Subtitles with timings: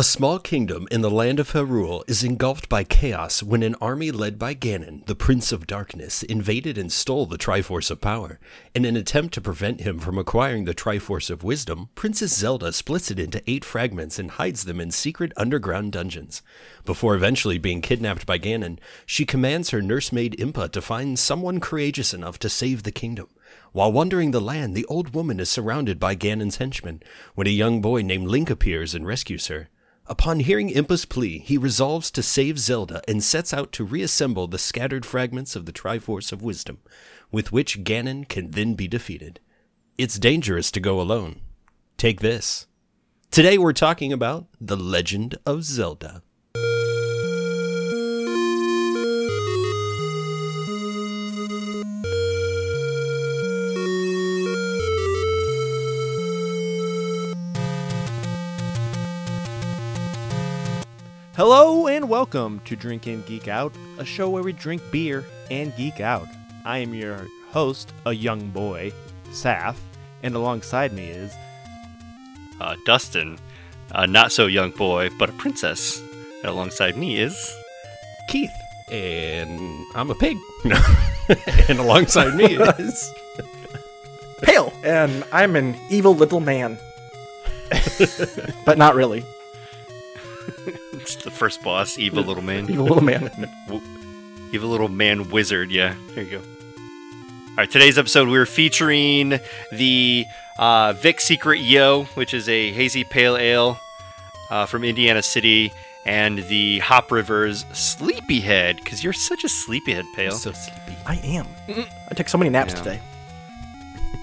[0.00, 4.10] A small kingdom in the land of Hyrule is engulfed by chaos when an army
[4.10, 8.40] led by Ganon, the Prince of Darkness, invaded and stole the Triforce of Power.
[8.74, 13.10] In an attempt to prevent him from acquiring the Triforce of Wisdom, Princess Zelda splits
[13.10, 16.40] it into eight fragments and hides them in secret underground dungeons.
[16.86, 22.14] Before eventually being kidnapped by Ganon, she commands her nursemaid Impa to find someone courageous
[22.14, 23.28] enough to save the kingdom.
[23.72, 27.02] While wandering the land, the old woman is surrounded by Ganon's henchmen
[27.34, 29.68] when a young boy named Link appears and rescues her.
[30.10, 34.58] Upon hearing Impa's plea, he resolves to save Zelda and sets out to reassemble the
[34.58, 36.78] scattered fragments of the Triforce of Wisdom,
[37.30, 39.38] with which Ganon can then be defeated.
[39.96, 41.40] It's dangerous to go alone.
[41.96, 42.66] Take this.
[43.30, 46.24] Today we're talking about The Legend of Zelda.
[61.42, 65.74] Hello and welcome to Drink and Geek Out, a show where we drink beer and
[65.74, 66.28] geek out.
[66.66, 68.92] I am your host, a young boy,
[69.30, 69.76] Saf,
[70.22, 71.32] and alongside me is
[72.60, 73.38] uh, Dustin,
[73.92, 76.02] a not so young boy, but a princess.
[76.42, 77.56] And alongside me is
[78.28, 78.50] Keith,
[78.90, 80.36] and I'm a pig.
[81.70, 83.10] and alongside me is
[84.42, 86.76] Pale, and I'm an evil little man.
[88.66, 89.24] but not really.
[90.92, 92.68] it's the first boss, evil little man.
[92.70, 93.30] Evil little man.
[94.52, 95.70] evil little man wizard.
[95.70, 96.38] Yeah, there you go.
[96.38, 99.40] All right, today's episode we're featuring
[99.72, 100.26] the
[100.58, 103.78] uh, Vic Secret Yo, which is a hazy pale ale
[104.50, 105.72] uh, from Indiana City,
[106.06, 110.32] and the Hop Rivers Sleepyhead, because you're such a sleepyhead, Pale.
[110.32, 110.96] so sleepy.
[111.06, 111.46] I am.
[112.08, 112.78] I took so many naps Yeah.
[112.82, 113.00] today.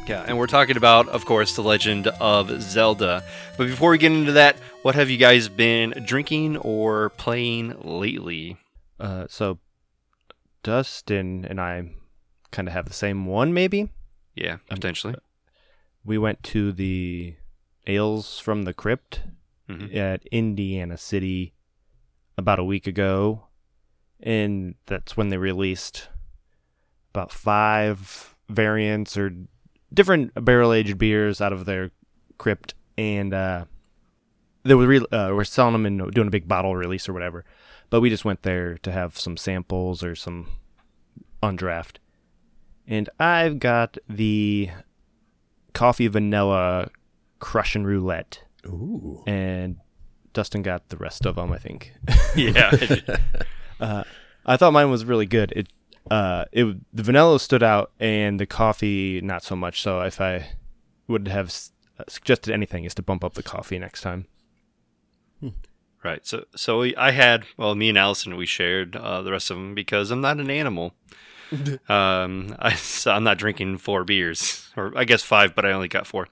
[0.08, 3.24] Yeah, and we're talking about, of course, The Legend of Zelda.
[3.58, 8.58] But before we get into that, what have you guys been drinking or playing lately?
[9.00, 9.60] uh, so
[10.64, 11.92] Dustin and I
[12.52, 13.54] kind of have the same one.
[13.54, 13.90] Maybe
[14.34, 15.14] Yeah, potentially.
[16.04, 17.36] we went to the
[17.86, 19.22] Ales from the Crypt
[19.70, 19.94] Mhm.
[19.96, 21.54] at Indiana City
[22.38, 23.48] about a week ago,
[24.22, 26.10] and that's when they released
[27.14, 29.32] about five variants or
[29.94, 31.92] different barrel aged beers out of their
[32.38, 33.66] crypt, and uh,
[34.64, 37.46] they were re- uh, were selling them and doing a big bottle release or whatever.
[37.90, 40.48] But we just went there to have some samples or some
[41.42, 42.00] on draft,
[42.88, 44.70] and I've got the
[45.74, 46.90] coffee vanilla
[47.40, 49.24] crush and roulette Ooh.
[49.28, 49.78] and
[50.34, 51.52] Dustin got the rest of them.
[51.52, 51.94] I think.
[52.36, 52.72] yeah.
[53.80, 54.04] Uh,
[54.44, 55.54] I thought mine was really good.
[55.56, 55.68] It,
[56.12, 59.82] uh, it the vanilla stood out, and the coffee not so much.
[59.82, 60.50] So if I
[61.08, 61.54] would have
[62.00, 64.28] uh, suggested anything, is to bump up the coffee next time.
[66.04, 66.26] Right.
[66.26, 69.58] So, so we, I had well, me and Allison we shared uh, the rest of
[69.58, 70.94] them because I'm not an animal.
[71.90, 75.88] um, I, so I'm not drinking four beers, or I guess five, but I only
[75.88, 76.28] got four.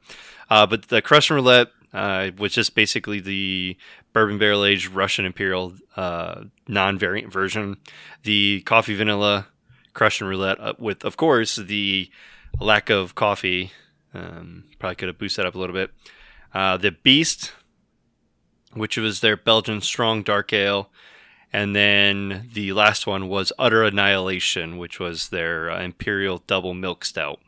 [0.49, 3.77] Uh, but the Crush and Roulette uh, was just basically the
[4.13, 7.77] bourbon barrel aged Russian Imperial uh, non variant version.
[8.23, 9.47] The coffee vanilla
[9.95, 12.11] Crush and Roulette uh, with, of course, the
[12.59, 13.71] lack of coffee.
[14.13, 15.89] Um, probably could have boosted that up a little bit.
[16.53, 17.51] Uh, the Beast
[18.75, 20.89] which was their Belgian strong dark ale.
[21.51, 27.05] And then the last one was Utter Annihilation, which was their uh, Imperial double milk
[27.05, 27.39] stout.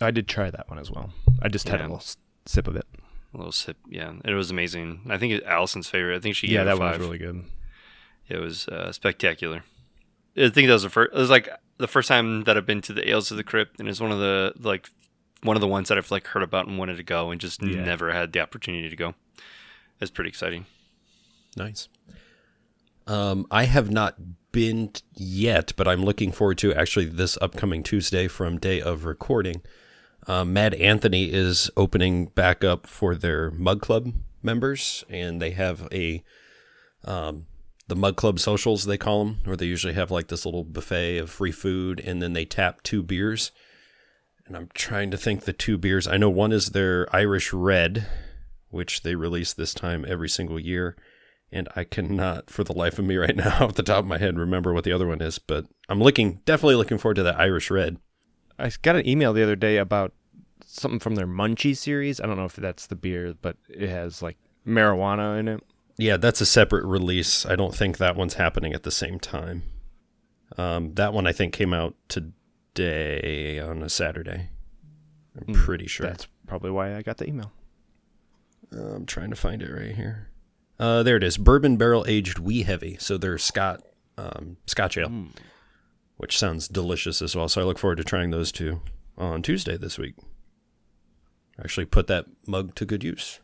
[0.00, 1.10] I did try that one as well.
[1.42, 2.02] I just had a little
[2.46, 2.86] sip of it.
[3.34, 4.12] A little sip, yeah.
[4.24, 5.00] It was amazing.
[5.08, 6.16] I think it's Allison's favorite.
[6.16, 7.44] I think she gave yeah, that a one was really good.
[8.28, 9.64] It was uh, spectacular.
[10.36, 11.12] I think that was the first.
[11.14, 11.48] It was like
[11.78, 14.12] the first time that I've been to the Ales of the Crypt, and it's one
[14.12, 14.88] of the like
[15.42, 17.62] one of the ones that I've like heard about and wanted to go, and just
[17.62, 17.84] Yeah.
[17.84, 19.14] never had the opportunity to go.
[20.00, 20.66] It's pretty exciting.
[21.56, 21.88] Nice.
[23.06, 24.16] Um, I have not
[24.52, 29.62] been yet, but I'm looking forward to actually this upcoming Tuesday from day of recording.
[30.26, 35.86] Um, Mad Anthony is opening back up for their Mug Club members, and they have
[35.92, 36.22] a
[37.04, 37.46] um,
[37.88, 41.18] the Mug Club socials they call them, where they usually have like this little buffet
[41.18, 43.52] of free food, and then they tap two beers.
[44.46, 46.06] And I'm trying to think the two beers.
[46.06, 48.06] I know one is their Irish Red,
[48.70, 50.96] which they release this time every single year
[51.52, 54.18] and I cannot, for the life of me right now, off the top of my
[54.18, 55.38] head, remember what the other one is.
[55.38, 57.98] But I'm looking, definitely looking forward to that Irish Red.
[58.58, 60.12] I got an email the other day about
[60.64, 62.20] something from their Munchie series.
[62.20, 65.62] I don't know if that's the beer, but it has like marijuana in it.
[65.98, 67.46] Yeah, that's a separate release.
[67.46, 69.62] I don't think that one's happening at the same time.
[70.58, 74.50] Um, that one I think came out today on a Saturday.
[75.38, 76.06] I'm Hmm, pretty sure.
[76.06, 77.52] That's probably why I got the email.
[78.72, 80.28] I'm trying to find it right here.
[80.78, 81.38] Uh, there it is.
[81.38, 82.96] Bourbon barrel aged wee heavy.
[83.00, 83.82] So they're Scott
[84.18, 85.26] um, Scotch ale,
[86.16, 87.48] which sounds delicious as well.
[87.48, 88.80] So I look forward to trying those two
[89.16, 90.14] on Tuesday this week.
[91.58, 93.40] Actually, put that mug to good use.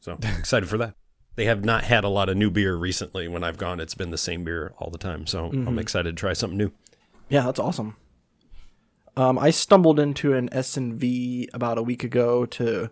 [0.00, 0.94] So excited for that.
[1.36, 3.26] They have not had a lot of new beer recently.
[3.28, 5.26] When I've gone, it's been the same beer all the time.
[5.26, 6.72] So I'm excited to try something new.
[7.28, 7.96] Yeah, that's awesome.
[9.16, 12.90] Um, I stumbled into an S and V about a week ago to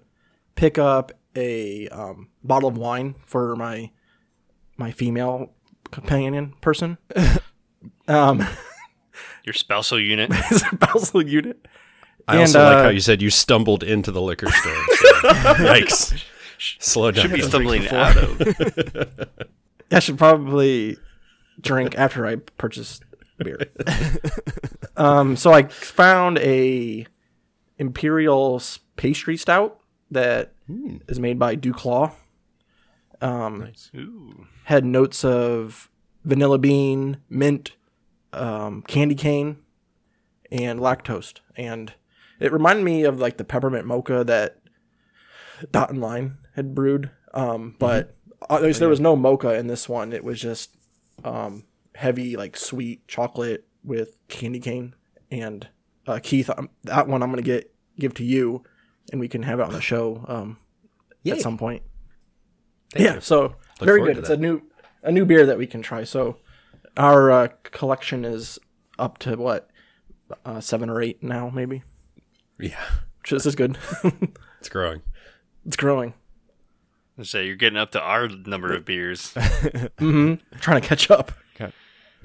[0.55, 3.91] pick up a um, bottle of wine for my
[4.77, 5.53] my female
[5.91, 6.99] companion person.
[8.09, 8.47] um,
[9.45, 10.33] Your spousal unit.
[10.49, 11.67] his spousal unit.
[12.29, 14.75] I And, also like uh, how you said you stumbled into the liquor store.
[14.75, 15.07] So,
[15.59, 16.23] yikes!
[16.79, 17.23] Slow down.
[17.23, 17.49] Should be guys.
[17.49, 19.29] stumbling out of.
[19.91, 20.97] I should probably
[21.61, 23.01] drink after I purchase
[23.39, 23.59] beer.
[24.97, 27.07] um, so I found a
[27.79, 28.63] imperial
[28.97, 29.81] pastry stout
[30.11, 30.53] that
[31.09, 32.13] is made by Duclaw.
[33.21, 34.47] Um, Ooh.
[34.65, 35.91] had notes of
[36.25, 37.77] vanilla bean, mint,
[38.33, 39.59] um, candy cane,
[40.51, 41.35] and lactose.
[41.57, 41.93] And
[42.41, 44.59] it reminded me of like the peppermint mocha that
[45.71, 47.11] Dot and Line had brewed.
[47.35, 48.17] Um, but
[48.49, 50.13] uh, there's, there was no mocha in this one.
[50.13, 50.77] It was just
[51.25, 51.65] um,
[51.95, 54.95] heavy, like sweet chocolate with candy cane.
[55.31, 55.69] And
[56.07, 58.65] uh, Keith, um, that one I'm gonna get give to you,
[59.11, 60.59] and we can have it on the show um,
[61.27, 61.83] at some point.
[62.93, 63.21] Thank yeah, you.
[63.21, 64.19] so very good.
[64.19, 64.39] It's that.
[64.39, 64.63] a new
[65.03, 66.05] a new beer that we can try.
[66.05, 66.37] So
[66.97, 68.59] our uh, collection is
[68.99, 69.71] up to what
[70.45, 71.83] uh, seven or eight now, maybe.
[72.59, 72.79] Yeah,
[73.21, 73.79] Which is, is good.
[74.61, 75.03] it's growing.
[75.67, 76.15] It's growing.
[77.19, 79.33] I say you're getting up to our number of beers.
[79.99, 81.33] hmm Trying to catch up.
[81.59, 81.73] Got,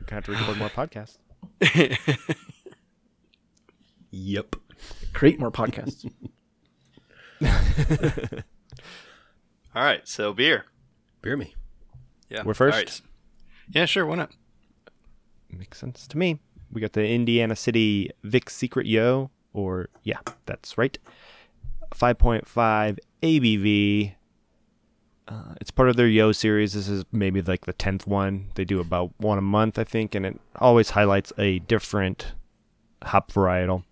[0.06, 1.18] got to record more podcasts.
[4.12, 4.56] Yep.
[5.14, 6.10] Create more podcasts.
[9.76, 10.66] All right, so beer.
[11.22, 11.56] Beer me.
[12.30, 12.74] Yeah, We're first?
[12.76, 13.02] All right.
[13.70, 14.06] Yeah, sure.
[14.06, 14.32] Why not?
[15.52, 16.40] Makes sense to me.
[16.72, 20.98] We got the Indiana City Vic Secret Yo, or yeah, that's right.
[21.92, 24.14] 5.5 ABV.
[25.28, 26.74] Uh, it's part of their Yo series.
[26.74, 28.50] This is maybe like the 10th one.
[28.56, 32.34] They do about one a month, I think, and it always highlights a different
[33.04, 33.84] hop varietal.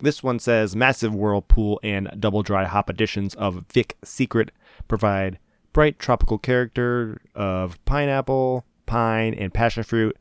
[0.00, 4.50] This one says massive whirlpool and double dry hop additions of Vic Secret
[4.88, 5.38] provide
[5.72, 10.16] bright tropical character of pineapple, pine, and passion fruit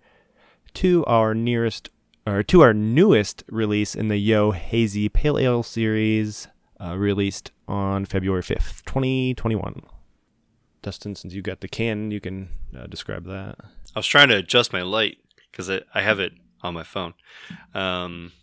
[0.75, 1.89] to our nearest
[2.25, 6.47] or to our newest release in the Yo Hazy Pale Ale series,
[6.83, 9.81] uh, released on February fifth, twenty twenty one.
[10.81, 13.55] Dustin, since you got the can, you can uh, describe that.
[13.95, 15.17] I was trying to adjust my light
[15.49, 17.13] because I, I have it on my phone.
[17.73, 18.33] Um,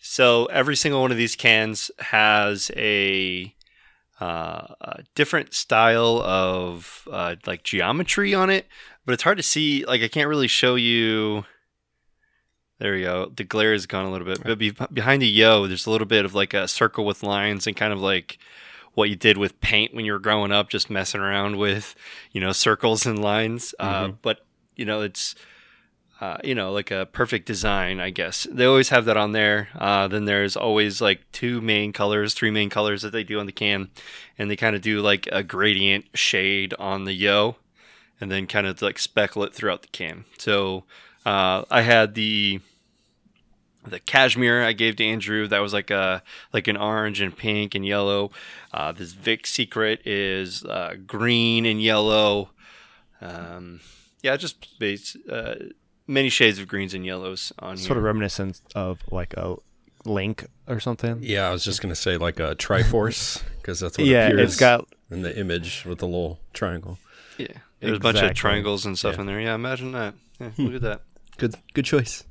[0.00, 3.54] so every single one of these cans has a,
[4.18, 8.66] uh, a different style of uh, like geometry on it,
[9.04, 9.84] but it's hard to see.
[9.84, 11.44] Like I can't really show you.
[12.80, 13.30] There we go.
[13.36, 16.06] The glare has gone a little bit, but be, behind the yo, there's a little
[16.06, 18.38] bit of like a circle with lines and kind of like
[18.94, 21.94] what you did with paint when you were growing up, just messing around with,
[22.32, 23.74] you know, circles and lines.
[23.78, 24.46] Uh, but
[24.76, 25.34] you know, it's
[26.22, 28.46] uh, you know, like a perfect design, I guess.
[28.50, 29.68] They always have that on there.
[29.74, 33.46] Uh, then there's always like two main colors, three main colors that they do on
[33.46, 33.90] the can,
[34.38, 37.56] and they kind of do like a gradient shade on the yo,
[38.20, 40.24] and then kind of like speckle it throughout the can.
[40.38, 40.84] So
[41.24, 42.60] uh, I had the
[43.86, 45.46] the cashmere I gave to Andrew.
[45.48, 46.22] That was like a
[46.52, 48.30] like an orange and pink and yellow.
[48.72, 52.50] Uh, this Vic Secret is uh, green and yellow.
[53.20, 53.80] Um,
[54.22, 55.54] yeah, just base, uh,
[56.06, 59.56] many shades of greens and yellows on Sort of reminiscent of like a
[60.04, 61.18] link or something.
[61.22, 64.60] Yeah, I was just gonna say like a Triforce because that's what Yeah, appears it's
[64.60, 66.98] got in the image with the little triangle.
[67.38, 67.46] yeah,
[67.80, 69.20] there's a bunch of triangles and stuff Yeah.
[69.22, 69.40] in there.
[69.40, 70.14] Yeah, imagine that.
[70.38, 71.00] Yeah, look at that.
[71.38, 72.24] Good, good choice.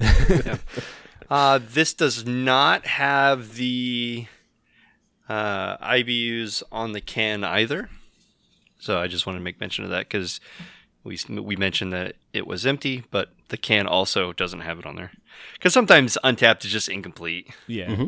[1.30, 4.26] Uh, this does not have the
[5.28, 7.88] uh, IBUs on the can either.
[8.80, 10.40] So I just want to make mention of that because
[11.04, 14.96] we we mentioned that it was empty, but the can also doesn't have it on
[14.96, 15.12] there.
[15.52, 17.48] Because sometimes Untappd is just incomplete.
[17.68, 18.06] yeah.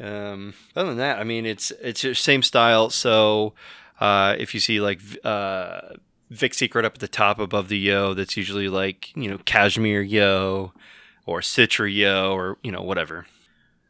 [0.00, 2.88] Um, other than that, I mean, it's it's the same style.
[2.88, 3.52] So
[4.00, 5.80] uh, if you see like uh,
[6.34, 10.02] Vic Secret up at the top above the yo, that's usually like you know cashmere
[10.02, 10.72] yo
[11.26, 13.26] or citra yo or you know whatever.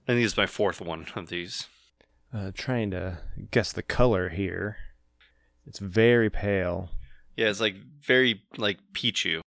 [0.09, 1.67] I think it's my fourth one of these.
[2.33, 3.19] Uh, trying to
[3.51, 4.77] guess the color here.
[5.67, 6.91] It's very pale.
[7.37, 9.41] Yeah, it's like very like Pichu.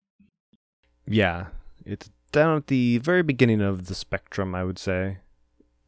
[1.07, 1.49] Yeah,
[1.85, 5.19] it's down at the very beginning of the spectrum, I would say.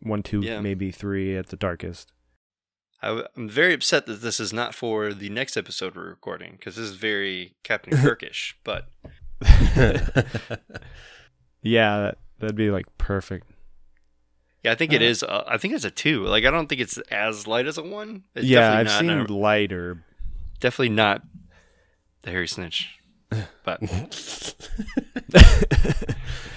[0.00, 0.60] One, two, Yeah.
[0.60, 2.12] maybe three at the darkest.
[3.02, 6.76] I, am very upset that this is not for the next episode we're recording because
[6.76, 8.56] this is very Captain Kirkish.
[8.64, 8.88] But
[11.62, 13.46] Yeah, that, that'd be like perfect.
[14.64, 15.22] yeah, I think it is.
[15.22, 16.24] Uh, I think it's a two.
[16.24, 18.24] Like I don't think it's as light as a one.
[18.34, 20.04] It's yeah, I've definitely seen not, lighter.
[20.60, 21.22] definitely not
[22.22, 22.98] the Harry Snitch,
[23.64, 23.80] but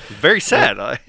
[0.10, 0.80] very sad.
[0.80, 1.00] I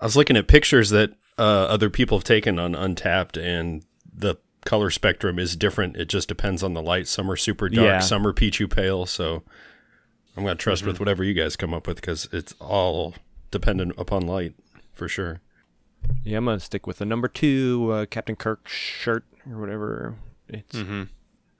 [0.00, 4.90] was looking at pictures that uh, other people have taken on Untappd, and the color
[4.90, 5.96] spectrum is different.
[5.96, 7.06] It just depends on the light.
[7.08, 7.98] Some are super dark, Yeah.
[8.00, 9.04] some are peachy pale.
[9.06, 9.42] So
[10.36, 10.90] I'm going to trust Mm-hmm.
[10.90, 13.14] with whatever you guys come up with because it's all
[13.50, 14.54] dependent upon light
[14.92, 15.40] for sure.
[16.22, 20.16] Yeah, I'm gonna stick with the number two uh, Captain Kirk shirt or whatever.
[20.48, 21.04] It's Mm-hmm.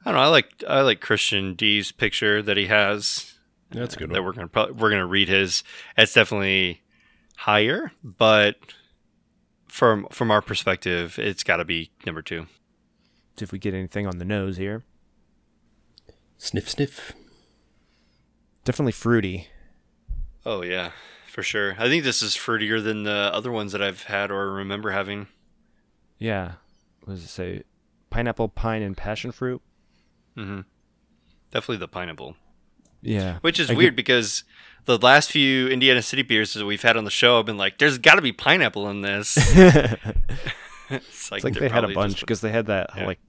[0.04, 0.20] I don't know.
[0.20, 3.34] I like I like Christian D's picture that he has.
[3.70, 5.64] That's a good that we're gonna pro- we're gonna read his.
[5.96, 6.82] It's definitely
[7.36, 8.56] higher, but
[9.74, 12.46] from from our perspective, it's got to be number two.
[13.40, 14.84] if we get anything on the nose here,
[16.38, 17.12] Sniff, sniff.
[18.64, 19.48] definitely fruity.
[20.46, 20.92] Oh yeah,
[21.26, 21.74] for sure.
[21.76, 25.26] I think this is fruitier than the other ones that I've had or remember having.
[26.18, 26.52] Yeah,
[27.02, 27.62] what does it say?
[28.10, 29.60] Pineapple, pine, and passion fruit.
[30.36, 30.60] Mm-hmm.
[31.50, 32.36] Definitely the pineapple,
[33.04, 34.44] Yeah, which is I get- weird because
[34.86, 37.78] the last few Indiana City beers that we've had on the show, I've been like,
[37.78, 39.36] "There's got to be pineapple in this."
[40.90, 43.06] it's like, It's like they're had a bunch just- because they had that Yeah.
[43.06, 43.20] like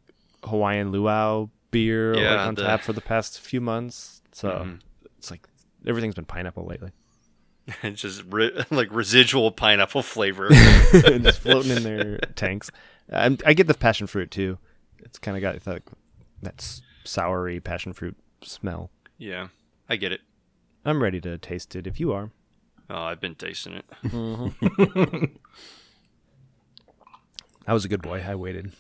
[0.44, 4.22] Hawaiian luau beer like, on the- tap for the past few months.
[4.32, 4.80] So Mhm.
[5.18, 5.48] it's like
[5.88, 6.92] everything's been pineapple lately,
[7.84, 10.50] It's just ri- like residual pineapple flavor.
[10.92, 12.70] just floating in their tanks.
[13.12, 14.58] i I get the passion fruit too.
[15.00, 15.84] It's kind of got that
[16.42, 16.58] that
[17.06, 18.92] soury passion fruit smell.
[19.18, 19.48] yeah,
[19.90, 20.22] I get it.
[20.84, 22.32] I'm ready to taste it if you are.
[22.90, 23.86] Oh, I've been tasting it.
[27.68, 28.24] I was a good boy.
[28.28, 28.74] I waited.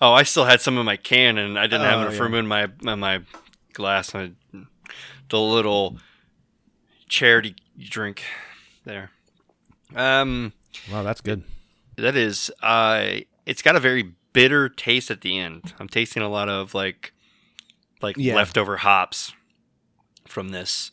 [0.00, 2.20] Oh, I still had some in my can, and I didn't have Oh, enough yeah.
[2.22, 3.20] room in my in my
[3.72, 4.14] glass.
[4.14, 4.32] I,
[5.30, 5.96] the little
[7.08, 8.22] charity drink
[8.84, 9.10] there.
[9.94, 10.52] Um,
[10.90, 11.44] Wow, that's good.
[11.96, 15.72] that is, uh, it's got a very bitter taste at the end.
[15.80, 17.12] I'm tasting a lot of like,
[18.02, 18.34] like Yeah.
[18.34, 19.32] leftover hops
[20.26, 20.92] from this.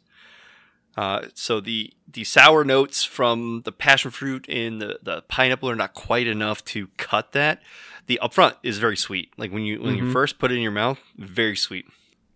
[0.95, 5.75] Uh, so the the sour notes from the passion fruit and the, the pineapple are
[5.75, 7.61] not quite enough to cut that.
[8.05, 9.31] The upfront is very sweet.
[9.37, 10.11] Like when you when you Mhm.
[10.11, 11.85] first put it in your mouth, very sweet.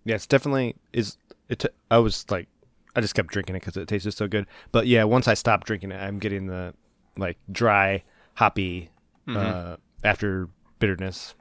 [0.05, 1.17] Yeah, it's definitely is.
[1.49, 1.65] It.
[1.91, 2.47] I was like,
[2.95, 4.47] I just kept drinking it because it tasted so good.
[4.71, 6.73] But yeah, once I stopped drinking it, I'm getting the
[7.15, 8.03] like dry,
[8.35, 8.89] hoppy
[9.27, 10.49] uh, after
[10.79, 11.35] bitterness.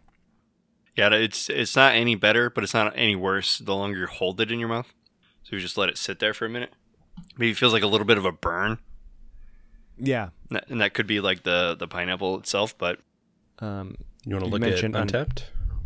[0.96, 4.40] Yeah, it's it's not any better, but it's not any worse the longer you hold
[4.40, 4.92] it in your mouth.
[5.48, 6.72] So you just let it sit there for a minute.
[7.38, 8.78] Maybe it feels like a little bit of a burn,
[9.96, 10.30] Yeah.
[10.50, 12.76] and that, and that could be like the the pineapple itself.
[12.76, 12.98] But
[13.60, 15.44] Um, You want to look at mentioned un- Untappd?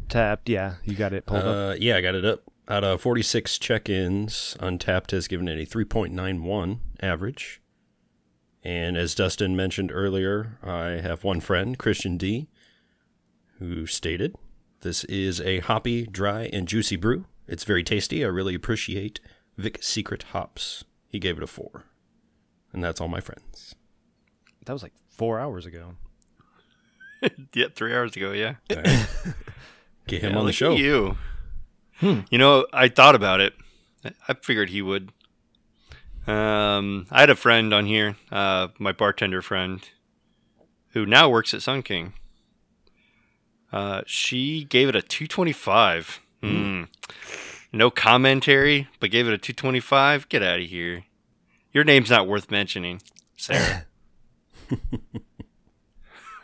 [0.09, 0.49] tapped.
[0.49, 1.73] Yeah, you got it pulled up.
[1.73, 2.43] Uh, yeah, I got it up.
[2.69, 7.61] Out of 46 check-ins, Untappd has given it a 3.91 average.
[8.65, 12.49] And as Dustin mentioned earlier, I have one friend, Christian D,
[13.59, 14.37] who stated,
[14.81, 17.27] "This is a hoppy, dry, and juicy brew.
[17.47, 18.25] It's very tasty.
[18.25, 19.21] I really appreciate
[19.61, 21.85] Vic Secret hops." He gave it a four,
[22.73, 23.75] and that's all my friends.
[24.65, 25.95] That was like four hours ago.
[27.55, 28.55] yeah, three hours ago, yeah.
[30.07, 30.75] Get him Yeah, on the show.
[30.77, 31.17] You.
[32.01, 33.55] You know, I thought about it.
[34.05, 35.13] I- I figured he would.
[36.27, 39.87] Um, I had a friend on here, uh, my bartender friend,
[40.93, 42.13] who now works at Sun King.
[43.73, 46.21] Uh, she gave it a 225.
[46.43, 46.85] Hmm.
[47.73, 50.29] No commentary, but gave it a 225.
[50.29, 51.05] Get out of here.
[51.73, 53.01] Your name's not worth mentioning,
[53.37, 53.87] Sarah.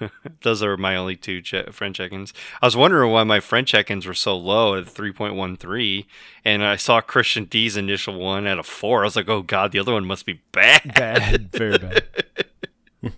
[0.43, 2.33] Those are my only two che- friend check-ins.
[2.61, 6.07] I was wondering why my friend check-ins were so low at 3.13,
[6.45, 9.03] and I saw Christian D's initial one at a four.
[9.03, 10.95] I was like, oh god, the other one must be bad.
[10.95, 12.05] Bad, very bad.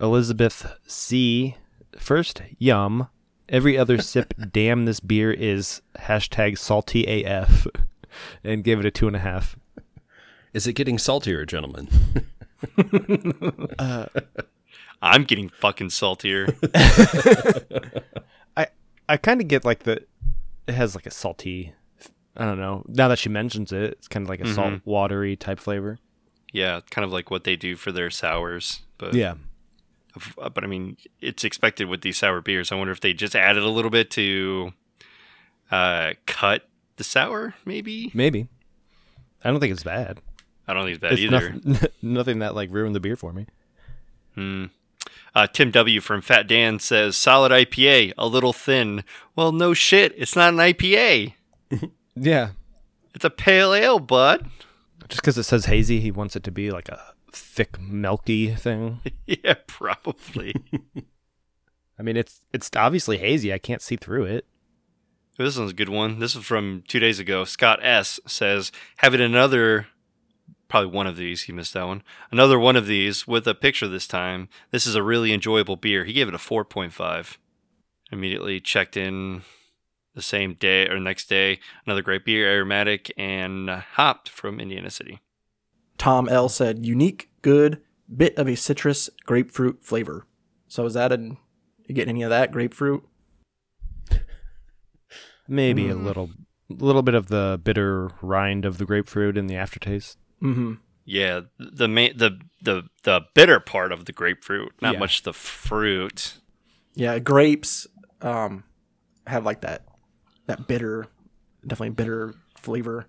[0.00, 1.56] Elizabeth C.
[1.98, 3.08] First, yum.
[3.48, 7.66] Every other sip, damn, this beer is hashtag salty AF.
[8.44, 9.56] And gave it a two and a half.
[10.52, 11.88] Is it getting saltier, gentlemen?
[13.78, 14.06] Uh,
[15.02, 16.54] I'm getting fucking saltier.
[18.56, 18.68] I
[19.08, 20.04] I kind of get like the
[20.66, 21.74] it has like a salty
[22.36, 22.84] I don't know.
[22.88, 24.54] Now that she mentions it, it's kind of like a mm-hmm.
[24.54, 25.98] salt watery type flavor.
[26.52, 28.82] yeah, kind of like what they do for their sours.
[28.96, 29.34] But Yeah.
[30.36, 32.70] But I mean, it's expected with these sour beers.
[32.72, 34.72] I wonder if they just added a little bit to
[35.70, 38.10] uh, cut the sour, maybe.
[38.14, 38.48] Maybe.
[39.42, 40.20] I don't think it's bad.
[40.66, 41.52] I don't think it's bad It's either.
[41.64, 43.46] nothing, nothing that like ruined the beer for me.
[44.34, 44.66] Hmm.
[45.34, 49.02] Uh, Tim W from Fat Dan says solid IPA, a little thin.
[49.34, 51.34] Well, no shit, it's not an IPA.
[52.16, 52.50] Yeah.
[53.12, 54.48] It's a pale ale, bud.
[55.08, 59.00] Just because it says hazy, he wants it to be like a thick, milky thing.
[59.26, 60.54] yeah, probably.
[61.98, 63.52] I mean, it's it's obviously hazy.
[63.52, 64.46] I can't see through it.
[65.38, 66.18] this one's a good one.
[66.18, 67.44] This is from two days ago.
[67.44, 69.86] Scott S says having another,
[70.68, 71.42] probably one of these.
[71.42, 72.02] He missed that one.
[72.30, 74.48] Another one of these with a picture this time.
[74.70, 76.04] This is a really enjoyable beer.
[76.04, 77.38] He gave it a four point five.
[78.10, 79.42] Immediately checked in
[80.14, 81.58] the same day or next day.
[81.86, 85.20] Another great beer, aromatic and hopped from Indiana City.
[85.98, 87.80] Tom L said unique, good,
[88.14, 90.26] bit of a citrus grapefruit flavor.
[90.68, 91.36] So is that an
[91.86, 93.04] you getting any of that grapefruit?
[95.46, 96.30] Maybe a little,
[96.70, 100.18] little bit of the bitter rind of the grapefruit in the aftertaste.
[100.42, 100.74] Mm-hmm.
[101.04, 104.98] Yeah, the main the the the bitter part of the grapefruit, not Yeah.
[105.00, 106.40] much the fruit.
[106.94, 107.86] Yeah, grapes
[108.22, 108.64] um
[109.26, 109.84] have like that
[110.46, 111.06] that bitter,
[111.66, 113.06] definitely bitter flavor.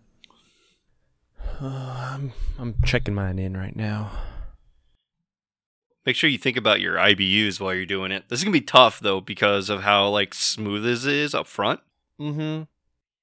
[1.62, 4.12] I'm I'm checking mine in right now.
[6.06, 8.26] Make sure you think about your IBUs while you're doing it.
[8.30, 11.80] This is gonna be tough though because of how like smooth this is up front,
[12.20, 12.64] Mm-hmm.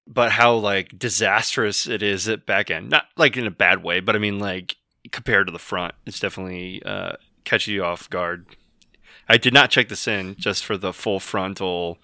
[0.07, 2.91] but how like disastrous it is at back end.
[2.91, 4.77] Not like in a bad way, but I mean like
[5.13, 7.13] compared to the front, it's definitely uh,
[7.45, 8.47] catches you off guard.
[9.29, 11.99] I did not check this in just for the full frontal.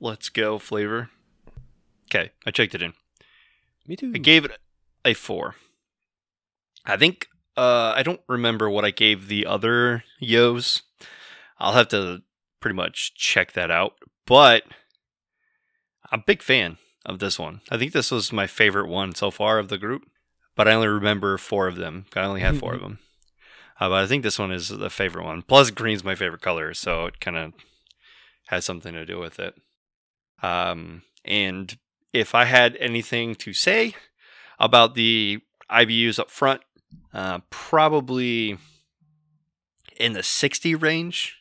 [0.00, 1.08] Let's go flavor.
[2.10, 2.92] Okay, I checked it in.
[3.86, 4.12] Me too.
[4.14, 4.52] I gave it
[5.04, 5.56] a four.
[6.84, 10.82] I think uh, I don't remember what I gave the other Yos.
[11.58, 12.22] I'll have to
[12.60, 13.94] pretty much check that out.
[14.26, 14.64] But
[16.10, 17.60] I'm a big fan of this one.
[17.70, 20.02] I think this was my favorite one so far of the group.
[20.54, 22.06] But I only remember four of them.
[22.14, 22.98] I only had four of them.
[23.80, 25.42] Uh, but I think this one is the favorite one.
[25.42, 27.52] Plus, green's my favorite color, so it kind of
[28.46, 29.54] has something to do with it.
[30.42, 31.76] Um, and
[32.12, 33.94] if I had anything to say
[34.62, 36.62] about the IBUs up front,
[37.12, 38.56] uh, probably
[39.96, 41.36] in the 60 range.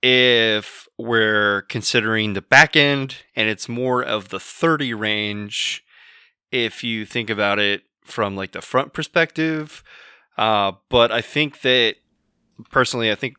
[0.00, 5.82] If we're considering the back end, and it's more of the 30 range,
[6.52, 9.82] if you think about it from like the front perspective.
[10.36, 11.96] Uh, but I think that
[12.70, 13.36] personally, I think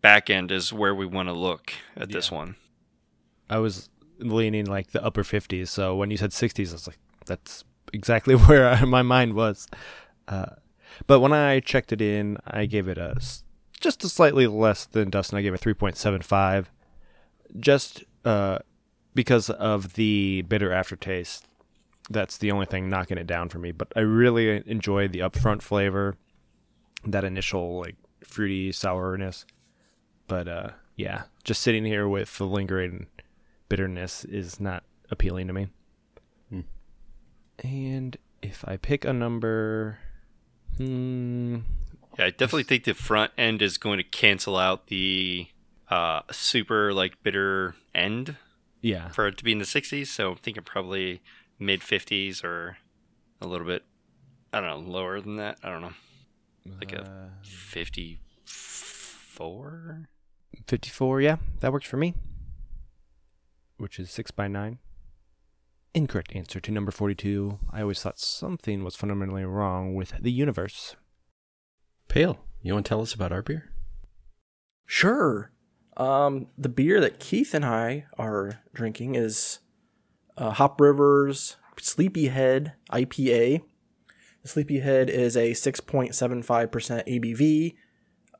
[0.00, 2.56] back end is where we want to look at this one.
[3.50, 5.68] I was leaning like the upper 50s.
[5.68, 9.68] So when you said 60s, I was like, that's exactly where my mind was.
[10.26, 10.46] Uh,
[11.06, 13.16] but when I checked it in, I gave it a
[13.80, 15.38] just a slightly less than Dustin.
[15.38, 16.66] I gave it 3.75,
[17.60, 18.58] just uh,
[19.14, 21.46] because of the bitter aftertaste.
[22.10, 23.70] That's the only thing knocking it down for me.
[23.70, 26.16] But I really enjoyed the upfront flavor,
[27.04, 29.44] that initial like fruity sourness.
[30.26, 33.06] But uh, yeah, just sitting here with the lingering
[33.68, 35.68] bitterness is not appealing to me.
[37.62, 39.98] And if I pick a number,
[40.76, 41.58] hmm,
[42.18, 45.48] Yeah, I definitely think the front end is going to cancel out the
[45.90, 48.36] uh, super like bitter end
[48.80, 50.06] yeah, for it to be in the 60s.
[50.08, 51.22] So I'm thinking probably
[51.58, 52.76] mid 50s or
[53.40, 53.84] a little bit,
[54.52, 55.58] I don't know, lower than that.
[55.62, 55.92] I don't know,
[56.78, 60.08] like a Uh, 54.
[60.66, 62.14] 54, yeah, that works for me.
[63.76, 64.78] Which is 6 by 9.
[65.98, 67.58] Incorrect answer to number 42.
[67.72, 70.94] I always thought something was fundamentally wrong with the universe.
[72.06, 73.72] Pale, you want to tell us about our beer?
[74.86, 75.50] Sure.
[75.96, 79.58] Um, the beer that Keith and I are drinking is
[80.36, 83.62] uh, Hop Rivers Sleepyhead IPA.
[84.42, 87.74] The Sleepyhead is a 6.75% ABV.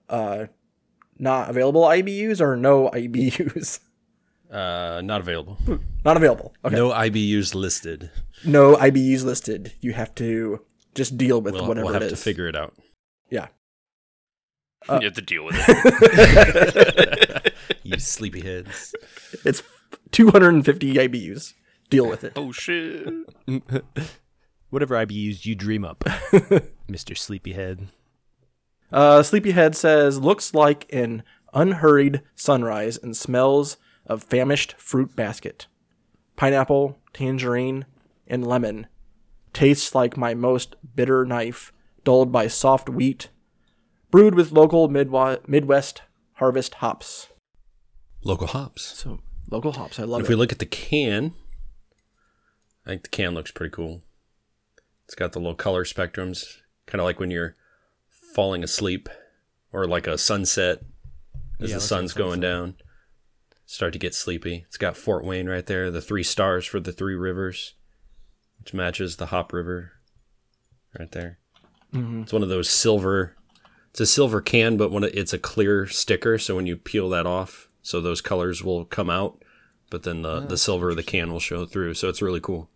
[0.09, 0.47] Uh,
[1.19, 3.81] not available IBUs or no IBUs?
[4.51, 5.59] Uh, not available.
[6.05, 6.55] not available.
[6.65, 6.75] Okay.
[6.75, 8.11] No IBUs listed.
[8.45, 9.73] No IBUs listed.
[9.81, 12.75] You have to just deal with We'll, whatever we'll have it to figure it out.
[13.31, 13.49] Yeah.
[14.89, 17.35] Uh, you have to deal with it.
[17.89, 18.95] You sleepyheads.
[19.47, 19.63] It's
[20.11, 21.55] 250 IBUs.
[21.89, 22.35] Deal with it.
[22.37, 23.09] oh, shit.
[24.71, 26.01] Whatever IBUs you dream up,
[26.87, 27.17] Mr.
[27.17, 27.89] Sleepyhead.
[28.93, 31.23] Uh, Sleepyhead says, looks like an
[31.55, 33.79] unhurried sunrise and smells
[34.09, 35.67] of famished fruit basket.
[36.37, 37.85] Pineapple, tangerine,
[38.27, 38.87] and lemon.
[39.53, 41.73] Tastes like my most bitter knife,
[42.05, 43.29] dulled by soft wheat.
[44.11, 46.03] Brewed with local Midwa- Midwest
[46.35, 47.29] harvest hops.
[48.23, 48.83] Local hops.
[48.83, 49.99] So, local hops.
[49.99, 50.31] I love if it.
[50.31, 51.35] we look at the can,
[52.87, 54.03] I think the can looks pretty cool.
[55.05, 57.57] It's got the little color spectrums, kind of like when you're
[58.35, 59.09] falling asleep
[59.73, 60.81] or like a sunset
[61.61, 62.43] as Yeah, the sun's like going sunset.
[62.43, 62.75] down.
[63.71, 64.65] Start to get sleepy.
[64.67, 67.75] It's got Fort Wayne right there, the three stars for the three rivers,
[68.59, 69.93] which matches the Hop River
[70.99, 71.39] right there.
[72.23, 73.37] It's one of those silver.
[73.91, 77.11] It's a silver can, but when it, it's a clear sticker, so when you peel
[77.11, 79.43] that off, so those colors will come out,
[79.91, 81.93] but then the the silver of the can will show through.
[81.93, 82.71] So it's really cool.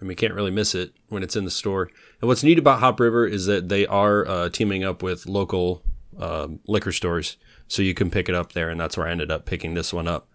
[0.00, 1.90] I mean, you can't really miss it when it's in the store.
[2.22, 5.82] And what's neat about Hop River is that they are uh, teaming up with local
[6.18, 7.36] um, liquor stores,
[7.72, 8.68] so you can pick it up there.
[8.68, 10.28] And that's where I ended up picking this one up.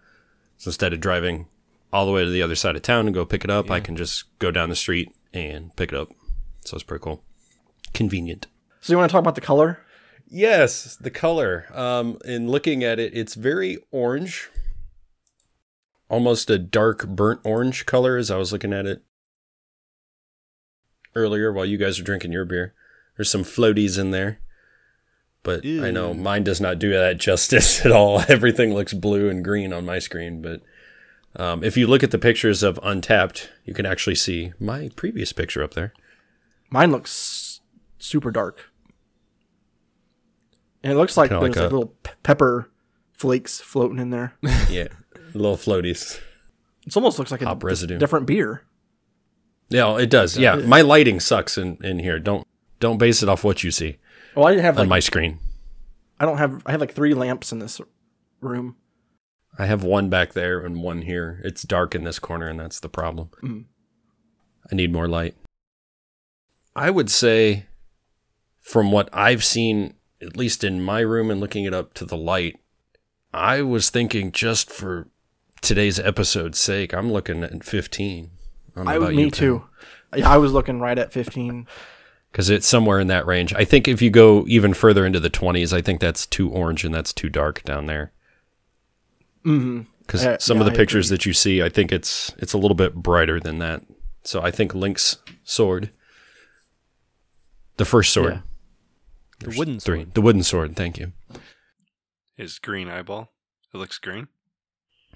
[0.56, 1.46] So instead of driving
[1.92, 3.78] all the way to the other side of town and go pick it up, I
[3.78, 6.08] can just go down the street and pick it up.
[6.64, 7.22] So it's pretty cool,
[7.94, 8.48] convenient.
[8.80, 9.78] So you want to talk about the color?
[10.26, 11.66] Yes, the color.
[11.72, 14.50] Um, in looking at it, it's very orange,
[16.08, 18.16] almost a dark burnt orange color.
[18.16, 19.04] As I was looking at it
[21.14, 22.74] earlier, while you guys were drinking your beer,
[23.16, 24.40] there's some floaties in there,
[25.48, 28.22] but I know mine does not do that justice at all.
[28.28, 30.60] Everything looks blue and green on my screen, but.
[31.36, 35.32] Um, if you look at the pictures of Untappd, you can actually see my previous
[35.32, 35.92] picture up there.
[36.70, 37.60] Mine looks
[37.98, 38.70] super dark,
[40.82, 42.70] and it looks like Kinda there's like like a- little pe- pepper
[43.12, 44.34] flakes floating in there.
[44.70, 44.88] Yeah,
[45.34, 46.18] little floaties.
[46.86, 47.98] It almost looks like a Hop d- residue.
[47.98, 48.62] different beer.
[49.68, 50.38] Yeah, it does.
[50.38, 52.18] Yeah, my lighting sucks in, in here.
[52.18, 52.46] Don't
[52.80, 53.98] don't base it off what you see
[54.38, 55.40] Well, I have on like my screen.
[56.20, 57.80] I don't have I have like three lamps in this
[58.40, 58.76] room.
[59.58, 61.40] I have one back there and one here.
[61.42, 63.30] It's dark in this corner, and that's the problem.
[63.42, 63.64] Mm.
[64.70, 65.34] I need more light.
[66.76, 67.66] I would say,
[68.60, 72.16] from what I've seen, at least in my room and looking it up to the
[72.16, 72.60] light,
[73.34, 75.08] I was thinking just for
[75.62, 78.30] today's episode's sake, I'm looking at 15.
[78.76, 79.64] I I about me you, too.
[80.12, 81.66] I was looking right at 15.
[82.38, 83.52] Because it's somewhere in that range.
[83.54, 86.84] I think if you go even further into the 20s, I think that's too orange
[86.84, 88.12] and that's too dark down there.
[89.42, 91.16] because Uh, some yeah, of the I pictures agree.
[91.16, 93.82] that you see, I think it's it's a little bit brighter than that.
[94.22, 95.90] So I think Link's sword,
[97.76, 98.40] the first sword, Yeah.
[99.50, 100.14] The wooden three, sword.
[100.14, 100.76] the wooden sword.
[100.76, 101.10] Thank you.
[102.36, 103.32] His green eyeball.
[103.74, 104.28] It looks green.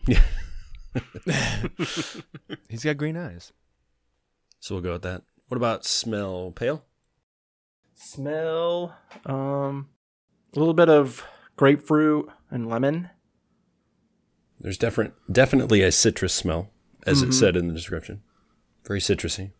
[0.09, 0.25] Yeah.
[2.69, 3.53] He's got green eyes.
[4.59, 5.23] So we'll go with that.
[5.47, 6.51] What about smell?
[6.57, 6.85] Pale.
[8.05, 8.95] Smell
[9.27, 9.89] um
[10.55, 11.25] a little bit of
[11.57, 13.09] grapefruit and lemon.
[14.61, 16.71] There's different, definitely a citrus smell,
[17.07, 17.29] as Mhm.
[17.29, 18.23] it said in the description.
[18.85, 19.53] Very citrusy,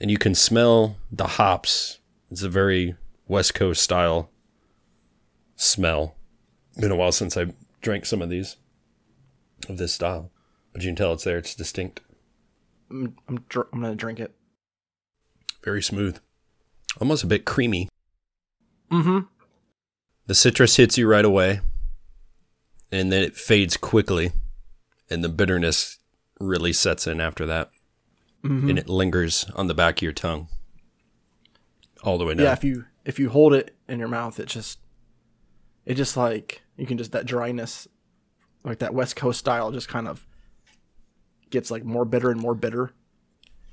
[0.00, 2.00] and you can smell the hops.
[2.30, 2.96] It's a very
[3.28, 4.30] West Coast style
[5.54, 6.16] smell.
[6.78, 8.56] Been a while since I drank some of these
[9.68, 10.30] of this style,
[10.72, 11.38] but you can tell it's there.
[11.38, 12.00] It's distinct,
[12.90, 14.34] I'm I'm, dr- I'm gonna drink it.
[15.62, 16.20] very smooth,
[17.00, 17.88] almost a bit creamy.
[18.90, 19.20] Mm-hmm.
[20.26, 21.60] The citrus hits you right away,
[22.90, 24.32] and then it fades quickly,
[25.10, 25.98] and the bitterness
[26.40, 27.70] really sets in after that.
[28.44, 28.68] Mm-hmm.
[28.68, 30.46] and it lingers on the back of your tongue
[32.04, 32.44] all the way down.
[32.44, 34.78] Yeah, if you if you hold it in your mouth, it just
[35.84, 37.88] it just like you can just that dryness,
[38.62, 40.26] like that West Coast style, just kind of
[41.50, 42.92] gets like more bitter and more bitter.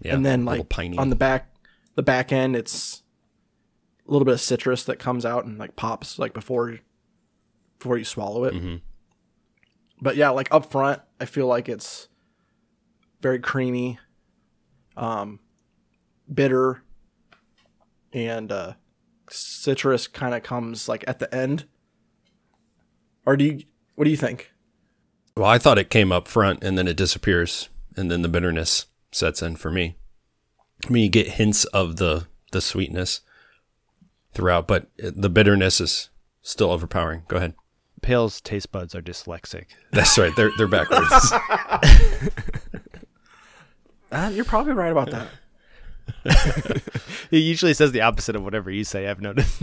[0.02, 0.66] Yeah, and then like
[0.98, 1.54] on the back
[1.96, 3.03] the back end it's
[4.08, 6.80] a little bit of citrus that comes out and like pops like before
[7.80, 8.82] before you swallow it Mhm.
[10.02, 12.08] but yeah like up front i feel like it's
[13.22, 14.00] very creamy
[14.98, 15.40] um
[16.34, 16.84] bitter
[18.12, 18.74] and uh
[19.30, 21.66] citrus kind of comes like at the end
[23.26, 23.64] or do you
[23.96, 24.52] what do you think
[25.38, 28.86] Well, I thought it came up front and then it disappears, and then the bitterness
[29.12, 29.96] sets in for me.
[30.86, 33.22] I mean, you get hints of the the sweetness
[34.34, 36.10] throughout, but the bitterness is
[36.42, 37.24] still overpowering.
[37.28, 37.54] Go ahead.
[38.02, 39.68] Pale's taste buds are dyslexic.
[39.92, 40.36] That's right.
[40.36, 41.32] They're they're backwards.
[44.12, 45.30] uh, you're probably right about that
[47.32, 49.08] He usually says the opposite of whatever you say.
[49.08, 49.62] I've noticed.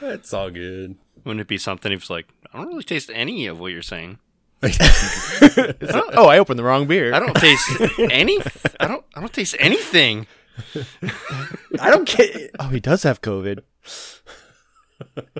[0.00, 0.96] it's all good.
[1.24, 3.82] Wouldn't it be something if it's like, I don't really taste any of what you're
[3.82, 4.18] saying.
[4.62, 7.14] oh, I opened the wrong beer.
[7.14, 8.38] I don't taste any.
[8.80, 9.04] I don't.
[9.14, 10.26] I don't taste anything.
[11.80, 13.60] i don't get Oh, he does have COVID.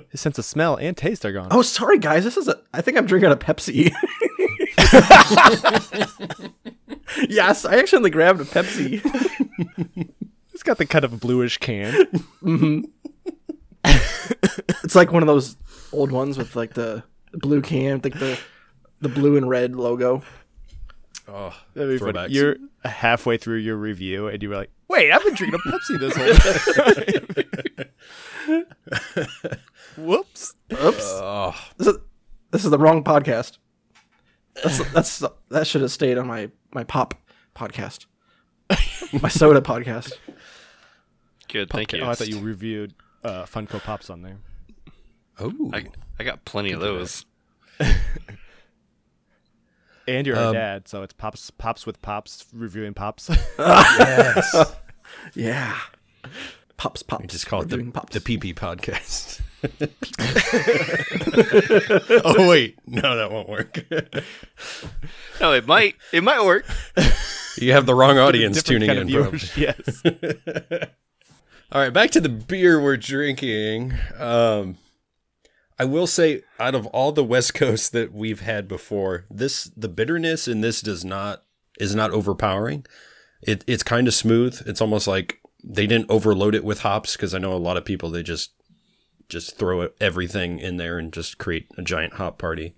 [0.09, 1.49] His sense of smell and taste are gone.
[1.51, 3.91] oh sorry guys this is a i think i'm drinking a pepsi
[7.29, 9.01] yes i actually grabbed a pepsi
[10.53, 11.93] it's got the kind of a bluish can.
[12.43, 12.81] Mm-hmm.
[14.83, 15.55] It's like one of those
[15.93, 17.03] old ones with like the
[17.33, 18.37] blue can, like the
[19.01, 20.21] the blue and red logo.
[21.27, 22.33] Oh, That'd be funny.
[22.33, 25.99] You're halfway through your review and you were like, "Wait, I've been drinking a Pepsi
[25.99, 26.33] this whole
[28.45, 28.65] time."
[29.97, 30.55] Whoops.
[30.71, 31.03] Oops.
[31.03, 31.97] Oh, This is
[32.51, 33.57] this is the wrong podcast.
[34.63, 37.13] That's that's that should have stayed on my my pop
[37.55, 38.05] podcast,
[39.21, 40.13] my soda podcast.
[41.47, 42.01] Good, thank you.
[42.01, 44.37] Oh, I thought you reviewed uh, Funko Pops on there.
[45.39, 45.71] oh.
[45.73, 45.85] I,
[46.19, 47.25] I got plenty of those.
[50.17, 53.29] And you're Um, a dad, so it's pops, pops with pops, reviewing pops.
[53.59, 54.75] yes.
[55.35, 55.77] Yeah,
[56.77, 57.21] pops pops.
[57.21, 58.13] We just call it the, Reviewing pops.
[58.17, 59.41] the PP podcast.
[62.25, 63.85] oh wait, no, that won't work.
[65.41, 65.95] No, it might.
[66.13, 66.65] It might work.
[67.57, 69.09] you have the wrong audience tuning in.
[69.11, 69.39] probably.
[69.57, 70.01] Yes.
[71.71, 73.93] All right, back to the beer we're drinking.
[74.17, 74.77] Um,
[75.79, 79.87] I will say, out of all the West Coast that we've had before, this the
[79.87, 81.43] bitterness in this does not
[81.79, 82.85] is not overpowering.
[83.41, 84.61] It it's kind of smooth.
[84.65, 87.85] It's almost like they didn't overload it with hops because I know a lot of
[87.85, 88.51] people they just
[89.29, 92.75] just throw everything in there and just create a giant hop party.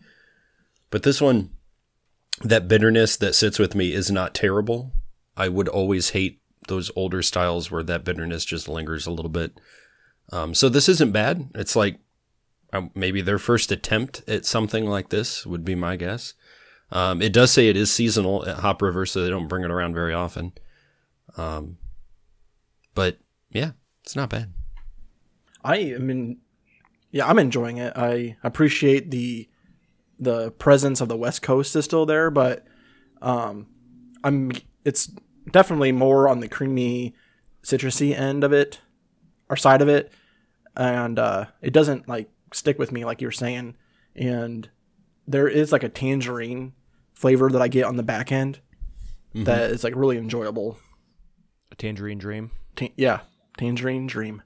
[0.92, 1.52] But this one,
[2.44, 4.92] that bitterness that sits with me is not terrible.
[5.38, 9.60] I would always hate those older styles where that bitterness just lingers a little bit.
[10.32, 11.50] Um, so this isn't bad.
[11.56, 12.00] It's like
[12.96, 16.34] maybe their first attempt at something like this would be my guess.
[16.92, 19.72] Um, it does say it is seasonal at Hop River, so they don't bring it
[19.72, 20.54] around very often.
[21.38, 21.78] Um,
[22.94, 23.18] but
[23.50, 23.72] yeah,
[24.04, 24.52] it's not bad.
[25.64, 26.38] I in.
[27.12, 27.94] Yeah, I'm enjoying it.
[27.96, 29.50] I appreciate the
[30.20, 32.66] the presence of the West Coast is still there, but
[33.22, 33.68] um,
[34.24, 34.52] I'm.
[34.84, 35.12] It's
[35.52, 37.14] definitely more on the creamy,
[37.64, 38.80] citrusy end of it,
[39.50, 40.12] or side of it,
[40.76, 43.76] and uh, it doesn't like stick with me like you were saying.
[44.16, 44.70] And
[45.28, 46.74] there is like a tangerine
[47.14, 48.60] flavor that I get on the back end
[49.34, 50.78] that is like really enjoyable.
[51.72, 52.52] A tangerine dream.
[52.76, 53.22] Ta- yeah,
[53.58, 54.42] tangerine dream.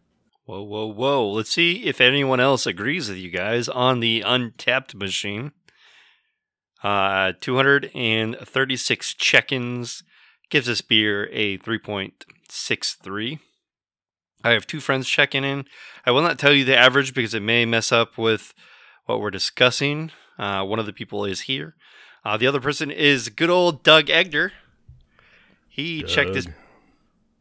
[0.45, 1.27] Whoa, whoa, whoa.
[1.27, 5.53] Let's see if anyone else agrees with you guys on the Untappd machine.
[6.83, 10.03] Uh, 236 check ins
[10.51, 13.39] gives this beer a 3.63.
[14.45, 15.65] I have two friends checking in.
[16.05, 18.53] I will not tell you the average because it may mess up with
[19.05, 20.11] what we're discussing.
[20.37, 21.75] Uh, one of the people is here.
[22.23, 24.51] Uh, the other person is good old Doug Egner.
[25.67, 26.47] He checked this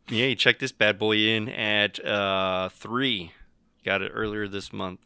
[0.08, 3.32] yeah, he checked this bad boy in at uh, three.
[3.84, 5.00] Got it earlier this month.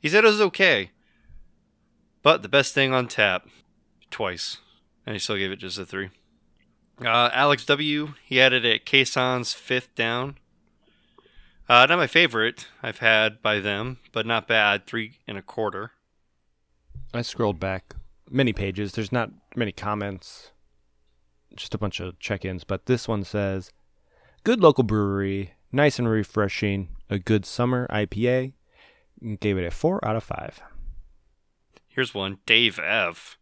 [0.00, 0.90] He said it was okay,
[2.22, 3.48] but the best thing on tap,
[4.10, 4.58] twice,
[5.04, 6.10] and he still gave it just a three.
[7.00, 8.14] Uh, Alex W.
[8.24, 10.36] He had it at Kaison's fifth down.
[11.68, 14.86] Uh, not my favorite I've had by them, but not bad.
[14.86, 15.92] Three and a quarter.
[17.12, 17.94] I scrolled back
[18.30, 18.92] many pages.
[18.92, 20.52] There's not many comments,
[21.54, 22.64] just a bunch of check ins.
[22.64, 23.70] But this one says
[24.44, 28.54] Good local brewery, nice and refreshing, a good summer IPA.
[29.40, 30.60] Gave it a 4 out of 5.
[31.88, 33.36] Here's one, Dave F.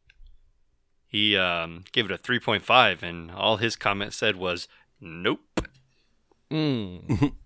[1.07, 4.67] He um, gave it a 3.5, and all his comment said was,
[5.01, 5.61] "Nope."
[6.51, 7.35] Mm.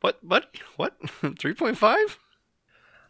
[0.00, 0.18] What?
[0.22, 0.46] What?
[0.76, 1.00] What?
[1.22, 2.16] 3.5?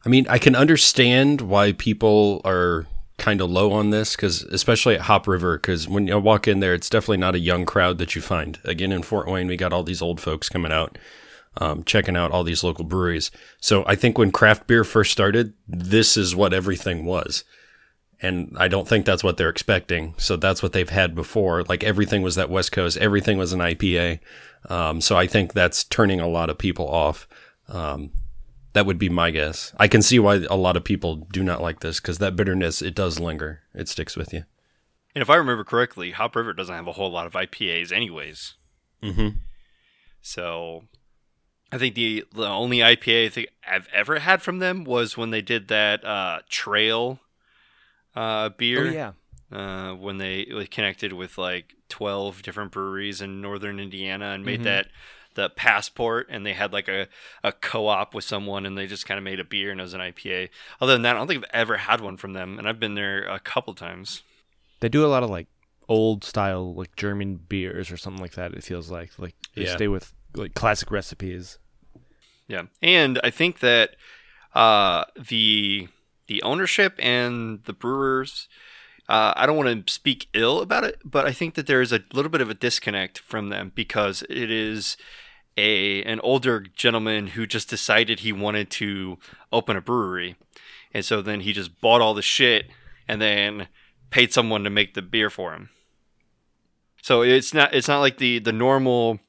[0.04, 2.86] I mean, I can understand why people are
[3.18, 6.60] kind of low on this because, especially at Hop River, because when you walk in
[6.60, 8.58] there, it's definitely not a young crowd that you find.
[8.64, 10.96] Again, in Fort Wayne, we got all these old folks coming out,
[11.56, 13.30] um, checking out all these local breweries.
[13.60, 17.44] So I think when craft beer first started, this is what everything was.
[18.20, 20.14] And I don't think that's what they're expecting.
[20.16, 21.64] So that's what they've had before.
[21.64, 24.20] Like everything was that West Coast, everything was an IPA.
[24.68, 27.28] Um, so I think that's turning a lot of people off.
[27.68, 28.10] Um,
[28.72, 29.72] that would be my guess.
[29.78, 32.82] I can see why a lot of people do not like this because that bitterness
[32.82, 33.62] it does linger.
[33.74, 34.44] It sticks with you.
[35.14, 38.54] And if I remember correctly, Hop River doesn't have a whole lot of IPAs, anyways.
[39.02, 39.38] Mm-hmm.
[40.20, 40.84] So
[41.72, 45.30] I think the the only IPA I think I've ever had from them was when
[45.30, 47.20] they did that uh, Trail
[48.14, 48.86] uh, beer.
[48.86, 49.12] Oh, yeah.
[49.52, 54.60] Uh, when they like, connected with like 12 different breweries in northern Indiana and made
[54.60, 54.64] Mhm.
[54.64, 54.88] that
[55.34, 57.06] the passport and they had like a,
[57.44, 59.94] a co-op with someone and they just kind of made a beer and it was
[59.94, 60.48] an IPA.
[60.80, 62.94] Other than that, I don't think I've ever had one from them and I've been
[62.94, 64.22] there a couple times.
[64.80, 65.46] They do a lot of like
[65.88, 69.10] old style, like German beers or something like that, it feels like.
[69.18, 69.76] Like they Yeah.
[69.76, 71.58] stay with like classic recipes.
[72.48, 72.62] Yeah.
[72.82, 73.96] And I think that
[74.54, 75.88] uh, the
[76.26, 78.48] the ownership and the brewers
[79.08, 81.92] uh, I don't want to speak ill about it, but I think that there is
[81.92, 84.96] a little bit of a disconnect from them because it is
[85.56, 89.18] a an older gentleman who just decided he wanted to
[89.50, 90.36] open a brewery,
[90.92, 92.66] and so then he just bought all the shit
[93.08, 93.68] and then
[94.10, 95.70] paid someone to make the beer for him.
[97.02, 99.20] So it's not it's not like the the normal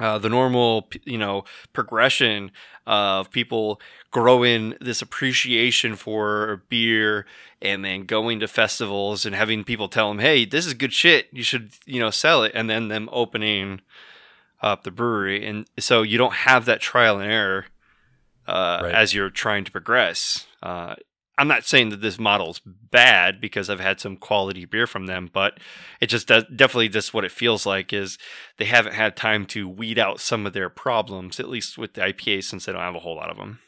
[0.00, 2.50] uh, the normal you know progression
[2.88, 7.26] of people growing this appreciation for beer
[7.60, 11.28] and then going to festivals and having people tell them, "Hey, this is good shit.
[11.32, 13.80] You should, you know, sell it." And then them opening
[14.62, 17.66] up the brewery, and so you don't have that trial and error
[18.48, 18.94] uh, Right.
[18.94, 20.46] as you're trying to progress.
[20.62, 20.94] Uh,
[21.38, 25.30] I'm not saying that this model's bad because I've had some quality beer from them,
[25.32, 25.60] but
[26.00, 28.18] it just does definitely just what it feels like is
[28.56, 32.00] they haven't had time to weed out some of their problems, at least with the
[32.00, 33.60] IPA, since they don't have a whole lot of them.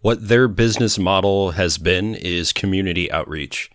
[0.00, 3.68] What their business model has been is community outreach.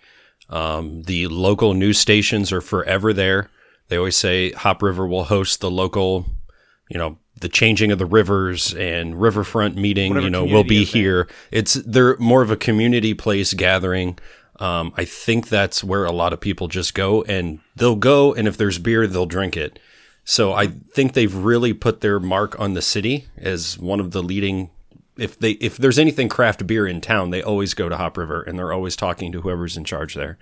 [0.50, 3.50] Um, the local news stations are forever there.
[3.90, 6.26] They always say Hop River will host the local,
[6.90, 10.10] you know, the changing of the rivers and riverfront meeting.
[10.10, 11.28] Whatever you know, will be here.
[11.52, 14.18] It's they're more of a community place gathering.
[14.60, 18.48] Um, I think that's where a lot of people just go and they'll go, and
[18.48, 19.80] if there's beer, they'll drink it.
[20.24, 24.22] So I think they've really put their mark on the city as one of the
[24.22, 24.70] leading.
[25.18, 28.42] If they if there's anything craft beer in town, they always go to Hop River
[28.44, 30.38] and they're always talking to whoever's in charge there.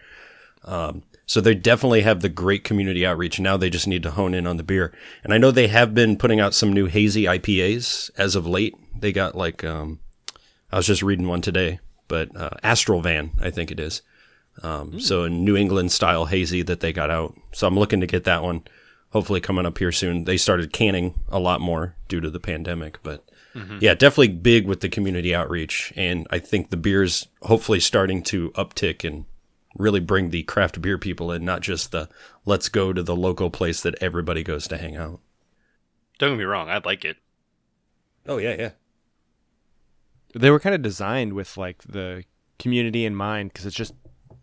[0.66, 3.40] Um, so they definitely have the great community outreach.
[3.40, 4.92] Now they just need to hone in on the beer.
[5.24, 8.74] And I know they have been putting out some new hazy IPAs as of late.
[9.00, 10.00] They got like um,
[10.72, 14.02] I was just reading one today, but uh, Astral Van, I think it is.
[14.64, 17.36] Um, So a New England style hazy that they got out.
[17.54, 18.64] So I'm looking to get that one.
[19.12, 20.24] Hopefully coming up here soon.
[20.24, 23.24] They started canning a lot more due to the pandemic, but
[23.82, 25.94] yeah, definitely big with the community outreach.
[25.96, 29.26] And I think the beer's hopefully starting to uptick and
[29.78, 32.10] really bring the craft beer people in, not just the
[32.46, 35.20] let's go to the local place that everybody goes to hang out.
[36.18, 37.18] Don't get me wrong, I like it.
[38.28, 38.72] Oh yeah, yeah.
[40.36, 42.24] They were kind of designed with like the
[42.58, 43.94] community in mind because it's just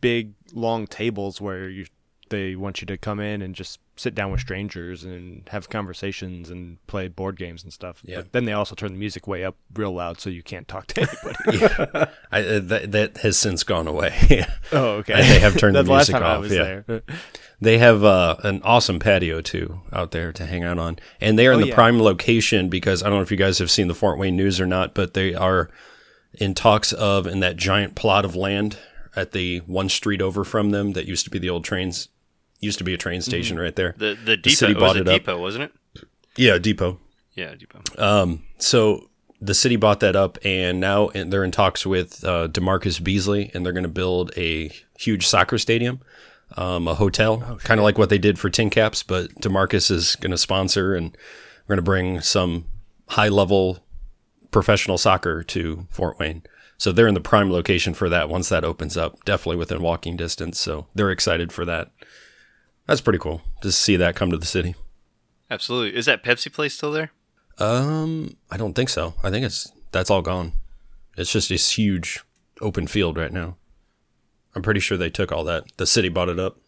[0.01, 1.87] big long tables where you
[2.29, 6.51] they want you to come in and just sit down with strangers and have conversations
[6.51, 8.01] and play board games and stuff.
[8.05, 8.17] Yeah.
[8.19, 10.87] But then they also turn the music way up real loud so you can't talk
[10.89, 11.01] to
[11.53, 12.11] anybody.
[12.31, 14.45] I, uh, that, that has since gone away.
[14.73, 15.15] oh, okay.
[15.15, 16.83] They have turned the music off, yeah.
[16.87, 17.03] there.
[17.61, 21.47] They have uh, an awesome patio too out there to hang out on, and they
[21.47, 21.75] are in Oh, the yeah.
[21.75, 24.61] prime location because I don't know if you guys have seen the Fort Wayne News
[24.61, 25.71] or not, but they are
[26.35, 28.77] in talks of in that giant plot of land
[29.15, 32.09] at the one street over from them that used to be the old trains,
[32.61, 33.95] used to be a train station right there.
[33.97, 35.15] The the depot city it bought it up.
[35.15, 36.05] depot, wasn't it?
[36.37, 36.99] Yeah, depot.
[37.35, 37.83] Yeah, depot.
[37.99, 39.09] Um, so
[39.41, 43.65] the city bought that up, and now they're in talks with uh, DaMarcus Beasley, and
[43.65, 46.01] they're going to build a huge soccer stadium,
[46.57, 49.03] um, a hotel, kind of like what they did for Tin Caps.
[49.03, 51.17] But DaMarcus is going to sponsor, and
[51.67, 52.67] we're going to bring some
[53.11, 53.85] high level
[54.51, 56.43] professional soccer to Fort Wayne.
[56.79, 58.29] So they're in the prime location for that.
[58.29, 60.59] Once that opens up, definitely within walking distance.
[60.59, 61.91] So they're excited for that.
[62.87, 64.75] That's pretty cool to see that come to the city.
[65.51, 65.97] Absolutely.
[65.99, 67.11] Is that Pepsi place still there?
[67.59, 69.15] Um, I don't think so.
[69.23, 70.53] I think it's that's all gone.
[71.17, 72.23] It's just this huge
[72.61, 73.57] open field right now.
[74.55, 75.65] I'm pretty sure they took all that.
[75.77, 76.59] The city bought it up.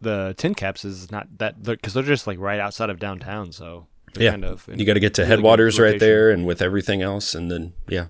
[0.00, 3.86] the tin caps is not that because they're just like right outside of downtown so
[4.16, 6.60] Yeah, kind of you got to get to really good headwaters right there, and with
[6.62, 8.06] everything else, and then yeah,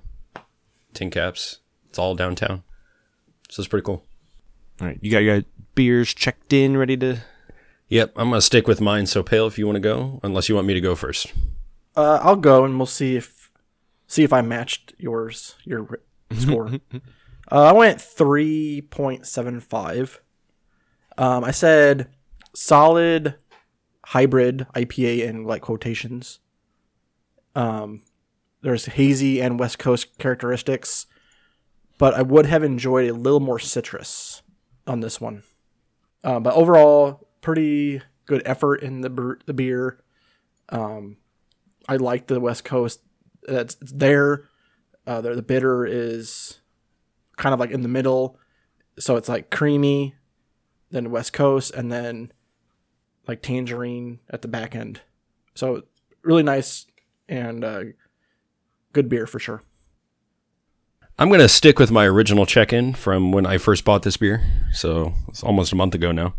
[0.92, 1.58] tin caps.
[1.88, 2.64] It's all downtown,
[3.48, 4.04] so it's pretty cool.
[4.80, 5.42] All right you got your
[5.74, 7.18] beers checked in ready to
[7.88, 9.06] Yep, I'm gonna stick with mine.
[9.06, 11.32] So pale, if you want to go, unless you want me to go first.
[11.96, 13.50] Uh, I'll go and we'll see if
[14.06, 16.00] see if I matched yours your
[16.32, 16.72] score.
[17.52, 20.20] uh, I went three point seven five.
[21.16, 22.08] Um, I said
[22.54, 23.37] solid
[24.06, 26.40] hybrid IPA in like quotations.
[27.54, 28.02] Um,
[28.62, 31.06] there's hazy and West Coast characteristics,
[31.98, 34.42] but I would have enjoyed a little more citrus
[34.86, 35.42] on this one.
[36.22, 40.02] Uh, but overall, pretty good effort in the ber- the beer.
[40.70, 41.18] Um,
[41.88, 43.00] I like the West Coast.
[43.42, 44.48] That's there.
[45.06, 46.60] Uh, the, the bitter is
[47.36, 48.38] kind of like in the middle,
[48.98, 50.14] so it's like creamy,
[50.90, 52.32] then West Coast, and then
[53.28, 55.02] like tangerine at the back end.
[55.54, 55.82] So
[56.22, 56.86] really nice
[57.28, 57.84] and uh,
[58.92, 59.62] good beer for sure.
[61.19, 64.42] I'm gonna stick with my original check-in from when I first bought this beer.
[64.73, 66.35] So it's almost a month ago now.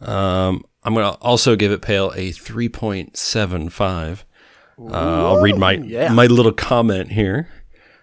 [0.00, 4.24] Um, I'm gonna also give it pale a 3.75.
[4.78, 6.12] Uh, I'll read my yeah.
[6.12, 7.48] my little comment here.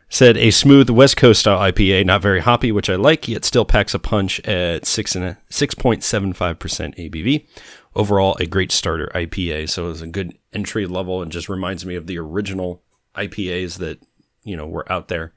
[0.10, 3.66] Said a smooth West Coast style IPA, not very hoppy, which I like, yet still
[3.66, 7.48] packs a punch at six and a six point seven five percent ABV.
[7.96, 9.70] Overall, a great starter IPA.
[9.70, 12.84] So it's a good entry level, and just reminds me of the original
[13.16, 14.00] IPAs that
[14.44, 15.34] you know were out there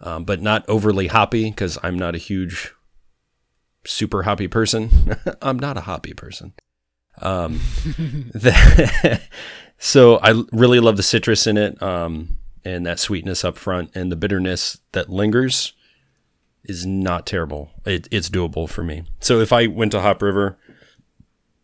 [0.00, 2.72] um, but not overly hoppy because I'm not a huge
[3.84, 5.16] super hoppy person.
[5.42, 6.54] I'm not a hoppy person.
[7.20, 7.60] Um,
[9.78, 14.10] so I really love the citrus in it, um, and that sweetness up front, and
[14.10, 15.72] the bitterness that lingers
[16.64, 17.70] is not terrible.
[17.84, 19.04] It, it's doable for me.
[19.20, 20.58] So if I went to Hop River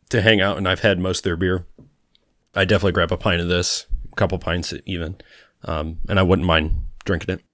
[0.09, 1.67] to hang out, and I've had most of their beer,
[2.55, 5.17] I definitely grab a pint of this, a couple pints even,
[5.65, 7.46] um, and I wouldn't mind drinking it.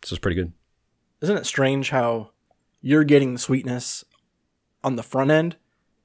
[0.00, 0.52] This is pretty good.
[1.20, 2.30] Isn't it strange how
[2.80, 4.04] you're getting the sweetness
[4.82, 5.56] on the front end,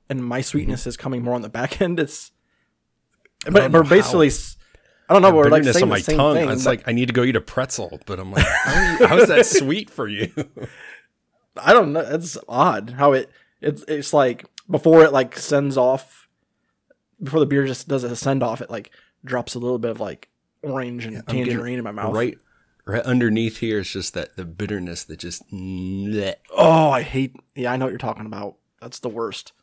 [0.09, 0.43] and my mm-hmm.
[0.43, 1.99] sweetness is coming more on the back end?
[1.99, 2.31] It's
[3.49, 4.31] but we're basically.
[5.07, 5.29] I don't know.
[5.29, 6.35] The We're like saying on the my same tongue.
[6.35, 6.49] thing.
[6.49, 9.27] it's like I need to go eat a pretzel, but I'm like, how, how is
[9.27, 10.31] that sweet for you?
[11.55, 11.99] I don't know.
[11.99, 13.29] It's odd how it
[13.61, 16.27] it's it's like before it like sends off
[17.21, 18.61] before the beer just does a send off.
[18.61, 18.91] It like
[19.23, 20.29] drops a little bit of like
[20.63, 22.15] orange and tangerine in my mouth.
[22.15, 22.37] Right,
[22.85, 25.49] right underneath here is just that the bitterness that just.
[25.51, 26.35] bleh.
[26.55, 27.35] Oh, I hate.
[27.55, 28.55] Yeah, I know what you're talking about.
[28.81, 29.53] That's the worst.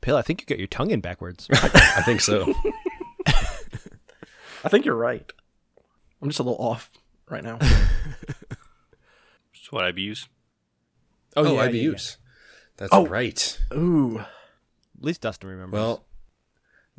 [0.00, 1.48] Pale, I think you got your tongue in backwards.
[1.52, 2.52] I think so.
[4.64, 5.30] I think you're right.
[6.20, 6.90] I'm just a little off
[7.28, 7.58] right now.
[7.58, 7.80] That's
[9.70, 10.28] what IBUs.
[11.36, 12.16] Oh, oh, yeah, yeah, IBUs.
[12.76, 13.06] That's Oh.
[13.06, 13.58] right.
[13.74, 15.72] Ooh, At least Dustin remembers.
[15.78, 16.04] Well,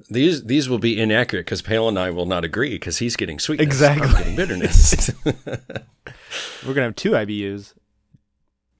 [0.10, 3.40] these these will be inaccurate because Pale and I will not agree because he's getting
[3.40, 3.66] sweetness.
[3.66, 4.08] Exactly.
[4.08, 5.12] I'm getting bitterness.
[5.26, 7.74] we're gonna have two IBUs.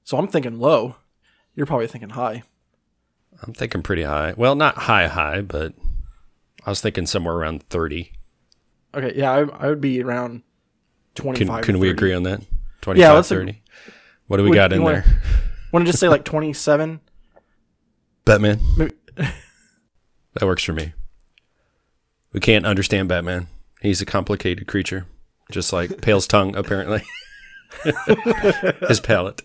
[0.04, 0.96] so I'm thinking low.
[1.54, 2.42] You're probably thinking high.
[3.42, 4.34] I'm thinking pretty high.
[4.36, 5.72] Well, not high high, but
[6.66, 8.12] I was thinking somewhere around thirty.
[8.94, 10.42] Okay, yeah, I, I would be around
[11.16, 11.64] Can, 25.
[11.64, 12.40] can to we agree on that?
[12.82, 13.60] 25, Yeah, let's 30.
[14.28, 15.22] What do we Would- got in wanna- there?
[15.72, 17.00] Want to just say like 27?
[18.24, 18.60] Batman.
[18.76, 20.92] Maybe- That works for me.
[22.34, 23.46] We can't understand Batman.
[23.80, 25.06] He's a complicated creature,
[25.50, 27.02] just like Pale's tongue, apparently.
[28.88, 29.42] His palate.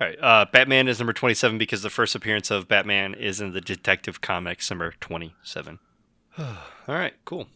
[0.00, 0.18] All right.
[0.20, 4.20] Uh, Batman is number 27 because the first appearance of Batman is in the Detective
[4.20, 5.80] Comics number 27.
[6.38, 6.54] All
[6.86, 7.48] right, cool.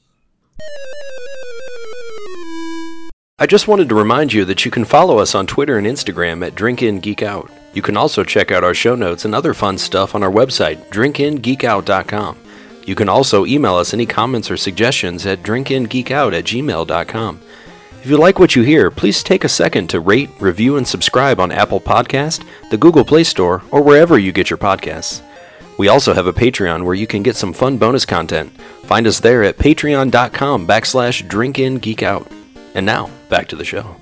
[3.38, 6.46] I just wanted to remind you that you can follow us on Twitter and Instagram
[6.46, 7.50] at DrinkInGeekOut.
[7.74, 10.88] You can also check out our show notes and other fun stuff on our website,
[10.90, 12.41] drinkingeekout.com.
[12.85, 17.41] You can also email us any comments or suggestions at drinkingeekout at gmail.com.
[18.03, 21.39] If you like what you hear, please take a second to rate, review, and subscribe
[21.39, 25.22] on Apple Podcast, the Google Play Store, or wherever you get your podcasts.
[25.78, 28.53] We also have a Patreon where you can get some fun bonus content.
[28.85, 32.30] Find us there at patreon.com backslash drinkingeekout.
[32.74, 33.97] And now, back to the show.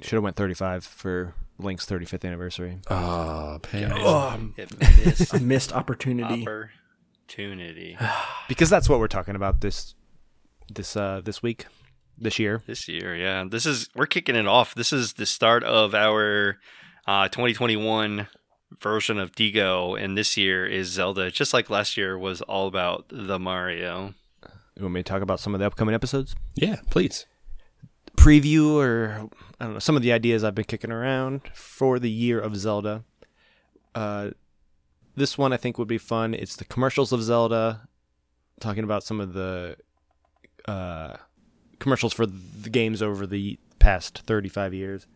[0.00, 2.78] Should have went 35 for Link's 35th anniversary.
[2.88, 3.92] Ah, Pam.
[3.94, 6.46] Oh, It missed a missed opportunity.
[6.46, 7.96] opportunity
[8.48, 9.94] Because that's what we're talking about this
[10.72, 11.66] this uh this week,
[12.18, 12.62] this year.
[12.66, 13.14] this year.
[13.16, 14.74] Yeah, this is we're kicking it off.
[14.74, 16.58] This is the start of our
[17.06, 18.28] uh, 2021
[18.80, 21.30] version of Digo, and this year is Zelda.
[21.30, 24.14] Just like last year was all about the Mario.
[24.76, 26.34] You want me to talk about some of the upcoming episodes?
[26.54, 27.26] Yeah, please.
[28.22, 32.10] Preview or I don't know some of the ideas I've been kicking around for the
[32.10, 33.02] year of Zelda.
[33.96, 34.30] Uh,
[35.16, 36.32] this one I think would be fun.
[36.32, 37.88] It's the commercials of Zelda,
[38.60, 39.76] talking about some of the
[40.66, 41.16] uh,
[41.80, 45.06] commercials for the games over the past 35 years.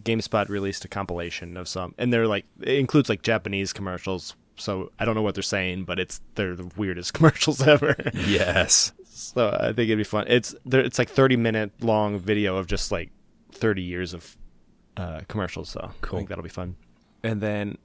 [0.00, 4.34] GameSpot released a compilation of some, and they're like it includes like Japanese commercials.
[4.56, 7.96] So I don't know what they're saying, but it's they're the weirdest commercials ever.
[8.14, 8.92] Yes.
[9.18, 10.24] So I think it'd be fun.
[10.28, 10.80] It's there.
[10.80, 13.10] It's like 30 minute long video of just like
[13.52, 14.36] 30 years of
[14.96, 15.68] uh, commercials.
[15.70, 16.18] So Cool.
[16.18, 16.76] I think that'll be fun.
[17.22, 17.78] And then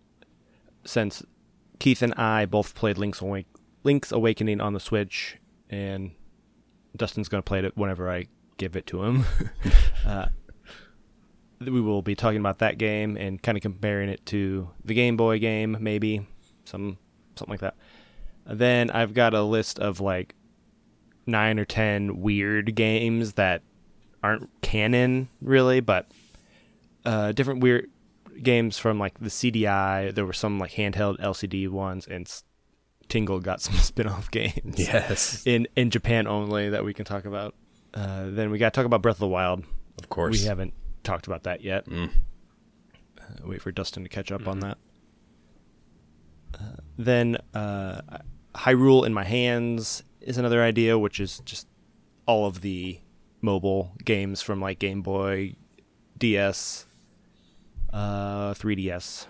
[0.86, 1.24] since
[1.80, 3.48] Keith and I both played Link's Awake,
[3.84, 5.38] Link's Awakening on the Switch,
[5.70, 6.12] and
[6.96, 8.28] Dustin's gonna play it whenever I
[8.58, 9.26] give it to him.
[10.06, 10.28] uh,
[11.60, 15.18] we will be talking about that game and kind of comparing it to the Game
[15.18, 16.28] Boy game, maybe
[16.66, 16.98] some
[17.36, 17.76] something like that.
[18.46, 20.36] Then I've got a list of like
[21.26, 23.62] nine or ten weird games that
[24.22, 26.10] aren't canon really, but
[27.06, 27.90] uh, different weird
[28.42, 30.14] games from like the CDI.
[30.16, 32.44] There were some like handheld LCD ones, and s-
[33.10, 35.44] Tingle got some spin-off games Yes.
[35.46, 37.54] in in Japan only that we can talk about.
[37.94, 39.64] Uh, then we got to talk about Breath of the Wild.
[40.00, 40.40] Of course.
[40.42, 41.86] We haven't talked about that yet.
[41.86, 42.10] Mm.
[43.20, 44.78] Uh, wait for Dustin to catch up on that.
[46.56, 48.02] Uh, then uh,
[48.56, 51.68] Hyrule in my hands is another idea, which is just
[52.26, 53.00] all of the
[53.42, 55.56] mobile games from like Game Boy,
[56.18, 56.86] DS,
[57.92, 59.28] uh, 3DS.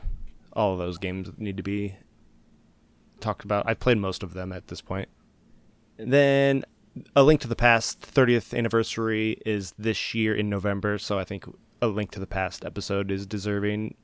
[0.54, 1.96] All of those games need to be
[3.20, 3.64] talked about.
[3.68, 5.10] I've played most of them at this point.
[5.98, 6.64] Then
[7.16, 11.46] a Link to the Past 30th anniversary is this year in November, so I think
[11.82, 13.96] a Link to the Past episode is deserving.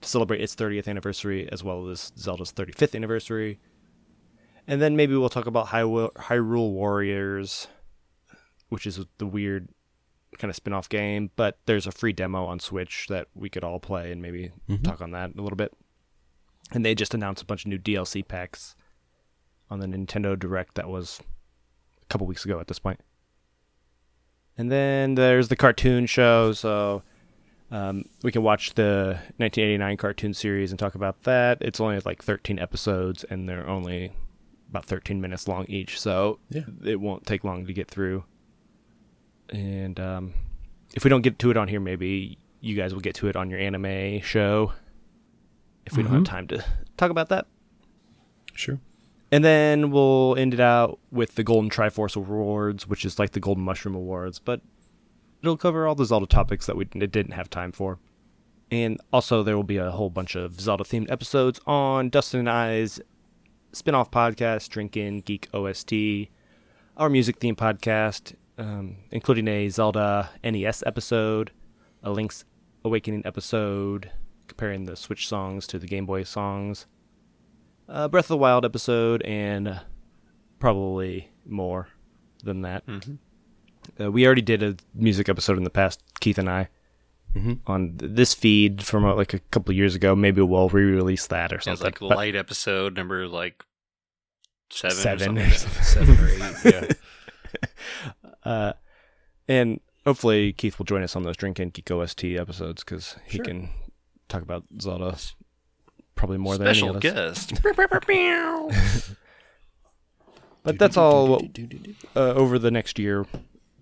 [0.00, 3.60] To celebrate its 30th anniversary as well as Zelda's 35th anniversary.
[4.70, 7.66] And then maybe we'll talk about Hyrule, Hyrule Warriors,
[8.68, 9.68] which is the weird
[10.38, 13.80] kind of spin-off game, but there's a free demo on Switch that we could all
[13.80, 14.52] play and maybe
[14.84, 15.72] talk on that a little bit.
[16.70, 18.76] And they just announced a bunch of new DLC packs
[19.68, 21.18] on the Nintendo Direct that was
[22.00, 23.00] a couple weeks ago at this point.
[24.56, 27.02] And then there's the cartoon show, so
[27.72, 31.58] um, we can watch the 1989 cartoon series and talk about that.
[31.60, 34.12] It's only like 13 episodes, and they're only
[34.70, 36.62] about 13 minutes long each, so Yeah.
[36.84, 38.24] it won't take long to get through.
[39.50, 40.32] And um,
[40.94, 43.36] if we don't get to it on here, maybe you guys will get to it
[43.36, 44.72] on your anime show.
[45.86, 46.64] If we don't have time to
[46.96, 47.46] talk about that.
[48.54, 48.78] Sure.
[49.32, 53.40] And then we'll end it out with the Golden Triforce Awards, which is like the
[53.40, 54.60] Golden Mushroom Awards, but
[55.42, 57.98] it'll cover all the Zelda topics that we didn't have time for.
[58.70, 62.50] And also, there will be a whole bunch of Zelda themed episodes on Dustin and
[62.50, 63.00] I's
[63.72, 65.92] spin off podcast, drinking Geek OST,
[66.96, 71.50] our music theme podcast, um, including a Zelda NES episode,
[72.02, 72.44] a Link's
[72.84, 74.10] Awakening episode,
[74.48, 76.86] comparing the Switch songs to the Game Boy songs
[77.90, 79.80] a Breath of the Wild episode, and
[80.60, 81.88] probably more
[82.44, 82.84] than that.
[84.00, 86.68] Uh, we already did a music episode in the past, Keith and I,
[87.66, 90.14] on this feed from uh, like a couple of years ago.
[90.16, 92.06] Maybe we'll re-release that or Sounds something.
[92.08, 93.64] like But- light episode number like
[94.70, 94.96] seven.
[94.96, 95.82] Seven Or or something.
[95.82, 96.96] Seven or eight.
[97.54, 98.30] Yeah.
[98.50, 98.72] uh,
[99.48, 103.36] and hopefully Keith will join us on those Drink and Geek OST episodes because he
[103.38, 103.44] Sure.
[103.44, 103.68] can
[104.28, 105.16] talk about Zelda
[106.14, 107.46] probably more Special than any of us.
[107.46, 109.16] guest.
[110.62, 111.42] But that's all
[112.14, 113.24] uh, over the next year.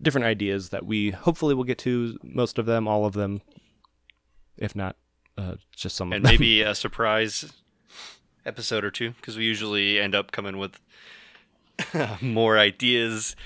[0.00, 2.18] Different ideas that we hopefully will get to.
[2.22, 3.40] Most of them, all of them.
[4.56, 4.96] If not,
[5.36, 6.32] uh, just some and of them.
[6.40, 7.52] maybe a surprise
[8.46, 10.80] episode or two because we usually end up coming with
[12.20, 13.36] more ideas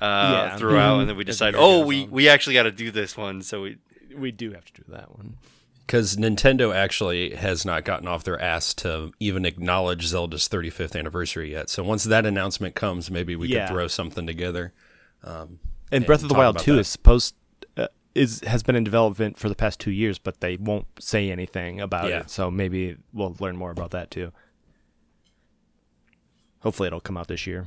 [0.00, 0.04] uh,
[0.50, 0.56] Yeah.
[0.56, 1.00] throughout, Mhm.
[1.00, 2.10] and then we decide, oh, we on.
[2.10, 3.42] we actually got to do this one.
[3.42, 3.78] So we
[4.16, 5.36] we do have to do that one.
[5.86, 11.50] Because Nintendo actually has not gotten off their ass to even acknowledge Zelda's 35th anniversary
[11.52, 11.70] yet.
[11.70, 13.66] So once that announcement comes, maybe we Yeah.
[13.66, 14.72] could throw something together.
[15.90, 16.80] And And Breath of the Wild about Two that.
[16.80, 17.34] is supposed
[17.76, 21.30] uh, is has been in development for the past two years, but they won't say
[21.30, 22.20] anything about Yeah.
[22.20, 22.30] it.
[22.30, 24.32] So maybe we'll learn more about that too.
[26.60, 27.66] Hopefully, it'll come out this year.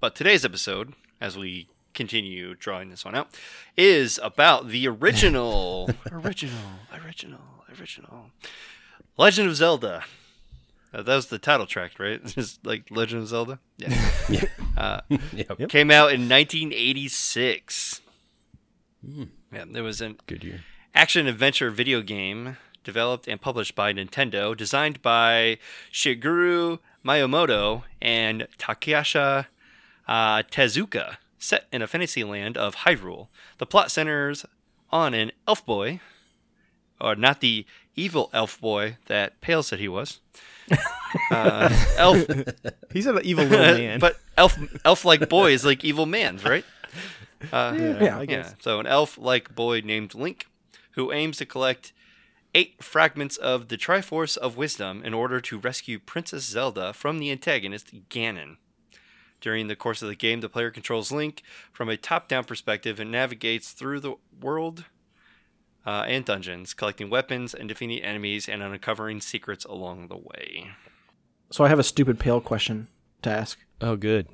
[0.00, 3.28] But today's episode, as we continue drawing this one out,
[3.76, 6.54] is about the original, original,
[7.04, 7.40] original,
[7.78, 8.30] original
[9.16, 10.04] Legend of Zelda.
[10.92, 12.24] Uh, that was the title track, right?
[12.26, 13.58] Just like Legend of Zelda.
[13.76, 14.10] Yeah.
[14.28, 14.44] Yeah.
[14.76, 15.00] Uh,
[15.32, 15.68] Yep.
[15.70, 18.00] Came out in 1986.
[19.52, 20.60] Yeah, there was an Good year.
[20.94, 25.58] action adventure video game developed and published by Nintendo, designed by
[25.92, 29.46] Shigeru Miyamoto and Takayasha
[30.06, 33.28] uh, Tezuka, set in a fantasy land of Hyrule.
[33.58, 34.44] The plot centers
[34.90, 36.00] on an elf boy,
[37.00, 37.64] or not the
[37.98, 40.20] evil elf boy that Pale said he was.
[41.30, 42.26] Uh, elf,
[42.92, 43.98] He's an evil little man.
[43.98, 46.64] but elf, elf-like boy is like evil mans, right?
[47.50, 48.18] Uh, Yeah.
[48.18, 48.48] I guess.
[48.50, 48.54] yeah.
[48.60, 50.46] So an elf-like boy named Link,
[50.92, 51.94] who aims to collect
[52.54, 57.30] eight fragments of the Triforce of Wisdom in order to rescue Princess Zelda from the
[57.30, 58.58] antagonist Ganon.
[59.40, 61.42] During the course of the game, the player controls Link
[61.72, 64.84] from a top-down perspective and navigates through the world
[65.86, 70.68] uh, and dungeons, collecting weapons and defeating enemies and uncovering secrets along the way.
[71.50, 72.88] So I have a stupid pale question
[73.22, 73.58] to ask.
[73.80, 74.28] Oh, good.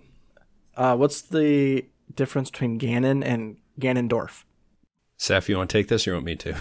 [0.76, 1.84] Uh, what's the
[2.14, 4.44] difference between Ganon and Ganondorf?
[5.18, 6.56] Saf, you want to take this or you want me to?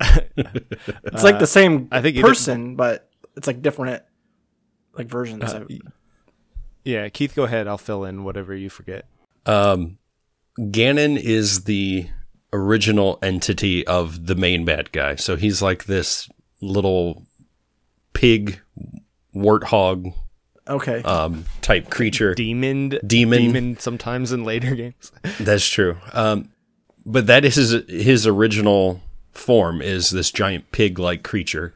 [0.36, 4.02] It's like the same I think either- person, but it's like different
[4.96, 5.42] like versions.
[5.44, 5.64] Uh,
[6.84, 7.68] Yeah, Keith, go ahead.
[7.68, 9.04] I'll fill in whatever you forget.
[9.44, 9.98] Um,
[10.58, 12.08] Ganon is the
[12.52, 15.14] original entity of the main bad guy.
[15.14, 16.28] So he's like this
[16.60, 17.26] little
[18.12, 18.60] pig,
[19.34, 20.14] warthog
[20.68, 21.02] okay.
[21.02, 22.34] um, type creature.
[22.34, 23.38] Demon, Demon.
[23.38, 23.78] demon.
[23.78, 25.12] Sometimes in later games.
[25.38, 25.96] That's true.
[26.12, 26.50] Um,
[27.06, 29.00] but that is his, his original
[29.32, 31.74] form is this giant pig-like creature.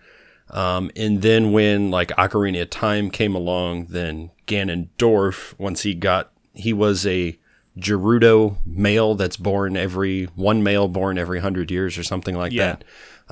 [0.51, 6.33] Um, and then when like Ocarina of Time came along, then Ganondorf, once he got,
[6.53, 7.39] he was a
[7.79, 12.77] Gerudo male that's born every one male born every hundred years or something like Yeah.
[12.77, 12.85] that.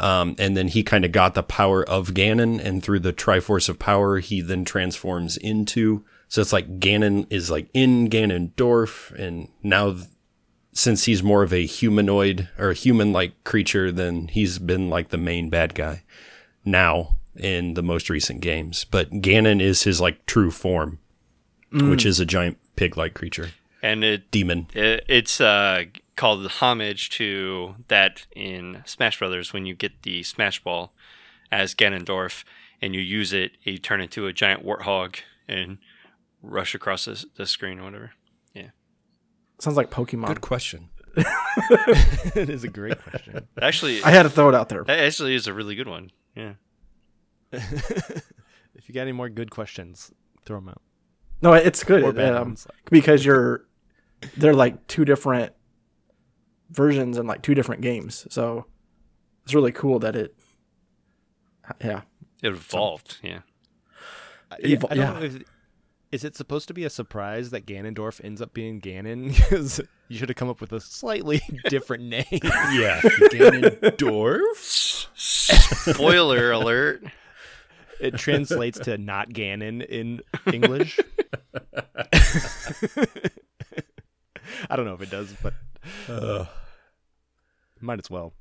[0.02, 3.68] Um, and then he kind of got the power of Ganon, and through the Triforce
[3.68, 6.04] of Power, he then transforms into.
[6.28, 10.06] So it's like Ganon is like in Ganondorf, and now th-
[10.72, 15.18] since he's more of a humanoid or a human-like creature, then he's been like the
[15.18, 16.02] main bad guy.
[16.64, 18.84] now in the most recent games.
[18.90, 20.98] But Ganon is his like true form,
[21.72, 23.50] which is a giant pig-like creature,
[23.82, 24.68] And it, demon.
[24.74, 25.84] it it's uh,
[26.16, 30.92] called homage to that in Smash Brothers when you get the Smash Ball
[31.50, 32.44] as Ganondorf
[32.80, 35.16] and you use it, you turn into a giant warthog
[35.48, 35.78] and
[36.42, 38.12] rush across the, the screen or whatever.
[38.54, 38.70] Yeah,
[39.58, 40.26] sounds like Pokemon.
[40.28, 40.90] Good question.
[41.16, 43.46] it is a great question.
[43.60, 44.82] Actually, I had to throw it out there.
[44.84, 46.10] that actually is a really good one.
[46.34, 46.54] Yeah.
[47.52, 50.10] if you got any more good questions,
[50.44, 50.80] throw them out.
[51.42, 52.66] No, it's good Or bad um, ones.
[52.90, 53.66] because you're
[54.36, 55.52] they're like two different
[56.70, 58.26] versions and like two different games.
[58.30, 58.66] So
[59.44, 60.34] it's really cool that it.
[61.82, 62.02] Yeah,
[62.42, 63.18] It evolved.
[63.22, 63.40] Yeah.
[64.60, 65.12] Yeah, Evo- I don't yeah.
[65.20, 65.42] know if,
[66.10, 69.28] is it supposed to be a surprise that Ganondorf ends up being Ganon?
[69.36, 72.24] Because you should have come up with a slightly different name.
[72.32, 73.00] Yeah,
[73.30, 75.06] Ganondorf.
[75.14, 77.04] Spoiler alert.
[78.00, 80.20] It translates to not Ganon in
[80.52, 80.98] English.
[84.72, 85.52] I don't know if it does, but
[87.78, 88.32] might as well.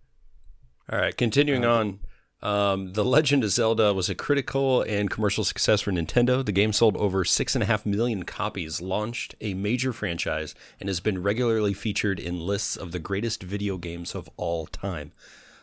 [0.89, 1.99] All right, continuing on.
[2.41, 6.43] Um, the Legend of Zelda was a critical and commercial success for Nintendo.
[6.43, 10.87] The game sold over six and a half million copies, launched a major franchise, and
[10.87, 15.11] has been regularly featured in lists of the greatest video games of all time.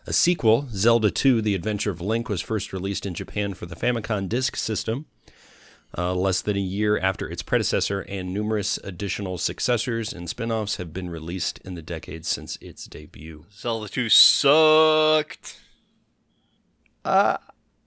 [0.06, 3.74] A sequel, Zelda 2: The Adventure of Link, was first released in Japan for the
[3.74, 5.06] Famicom Disk System.
[5.97, 10.76] Uh, less than a year after its predecessor, and numerous additional successors and spin offs
[10.76, 13.47] have been released in the decades since its debut.
[13.51, 15.59] Zelda 2 sucked.
[17.07, 17.39] Uh,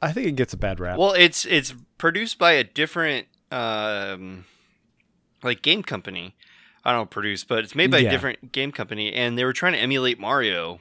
[0.02, 0.98] I think it gets a bad rap.
[0.98, 4.46] Well, it's it's produced by a different um
[5.44, 6.36] like game company.
[6.84, 8.08] I don't know produce, but it's made by Yeah.
[8.08, 10.80] a different game company and they were trying to emulate Mario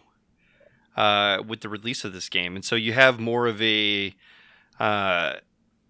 [0.96, 2.56] uh with the release of this game.
[2.56, 4.14] And so you have more of a
[4.78, 5.34] uh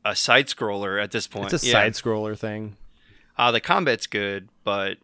[0.04, 1.52] a side scroller at this point.
[1.52, 1.72] it's a Yeah.
[1.72, 2.76] side scroller thing.
[3.36, 4.98] Uh, the combat's good, but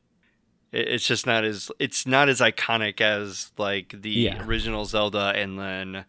[0.73, 4.45] it, it's just not as it's not as iconic as like the Yeah.
[4.47, 6.05] original Zelda and then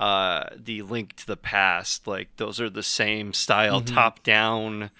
[0.00, 2.06] uh, the Link to the Past.
[2.06, 3.94] Like those are the same style, Mm-hmm.
[3.94, 4.90] top down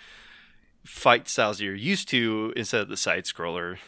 [0.84, 3.78] fight styles you're used to instead of the side scroller.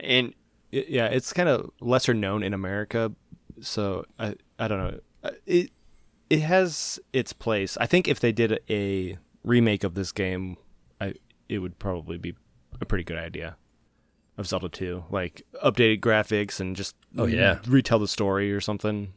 [0.00, 0.34] And
[0.70, 3.12] It- yeah, it's kind of lesser known in America,
[3.60, 5.00] so I I don't know.
[5.22, 5.70] Uh, It
[6.32, 7.76] it has its place.
[7.76, 10.56] I think if they did a remake of this game,
[10.98, 11.12] I
[11.48, 12.34] it would probably be
[12.80, 13.56] a pretty good idea
[14.38, 17.58] of Zelda 2, like updated graphics and just Oh, yeah.
[17.66, 19.12] retell the story or something.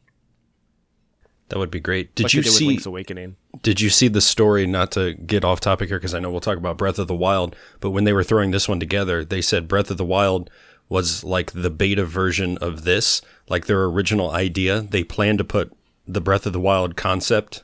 [1.48, 2.14] That would be great.
[2.16, 2.68] Did like you they did with see?
[2.68, 3.38] Link's Awakening?
[3.62, 4.68] Did you see the story?
[4.68, 7.16] Not to get off topic here, because I know we'll talk about Breath of the
[7.16, 7.56] Wild.
[7.80, 10.50] But when they were throwing this one together, they said Breath of the Wild
[10.90, 14.82] was like the beta version of this, like their original idea.
[14.82, 15.72] They planned to put
[16.08, 17.64] the Breath of the Wild concept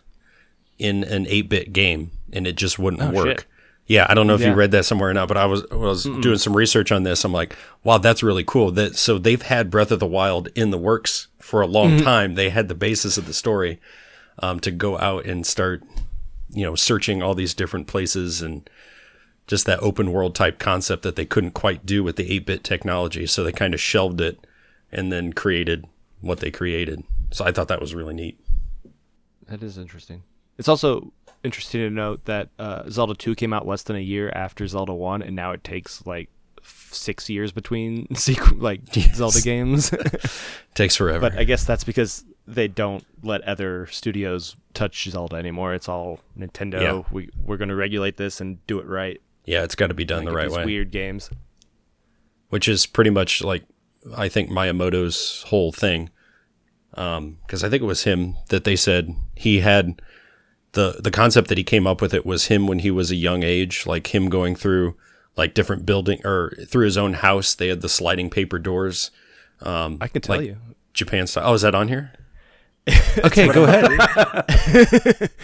[0.79, 3.27] in an 8-bit game, and it just wouldn't Oh, work.
[3.39, 3.45] shit.
[3.87, 5.75] Yeah, I don't know if you read that somewhere or not, but I was I
[5.75, 7.25] was doing some research on this.
[7.25, 8.71] I'm like, wow, that's really cool.
[8.71, 12.35] That so they've had Breath of the Wild in the works for a long time.
[12.35, 13.81] They had the basis of the story
[14.39, 15.83] um, to go out and start,
[16.51, 18.69] you know, searching all these different places and
[19.45, 23.27] just that open world type concept that they couldn't quite do with the 8-bit technology.
[23.27, 24.39] So they kind of shelved it
[24.89, 25.85] and then created
[26.21, 27.03] what they created.
[27.31, 28.39] So I thought that was really neat.
[29.47, 30.23] That is interesting.
[30.57, 31.11] It's also
[31.43, 34.93] interesting to note that uh, Zelda 2 came out less than a year after Zelda
[34.93, 36.29] 1, and now it takes like
[36.63, 39.15] six years between sequ- like Yes.
[39.15, 39.91] Zelda games.
[40.75, 41.19] takes forever.
[41.29, 45.73] but I guess that's because they don't let other studios touch Zelda anymore.
[45.73, 46.81] It's all Nintendo.
[46.81, 47.03] Yeah.
[47.11, 49.21] We we're going to regulate this and do it right.
[49.45, 50.65] yeah, it's got to be done the right way.
[50.65, 51.29] Weird games.
[52.49, 53.63] which is pretty much like
[54.15, 56.09] I think Miyamoto's whole thing.
[56.91, 60.01] Because I think it was him that they said he had
[60.73, 62.13] the the concept that he came up with.
[62.13, 64.95] It was him when he was a young age, like him going through
[65.37, 67.55] like different building or through his own house.
[67.55, 69.11] They had the sliding paper doors,
[69.61, 70.57] Um, I can tell like- you.
[70.93, 71.43] Japan style.
[71.47, 72.11] Oh, is that on here?
[73.19, 75.29] okay, go ahead.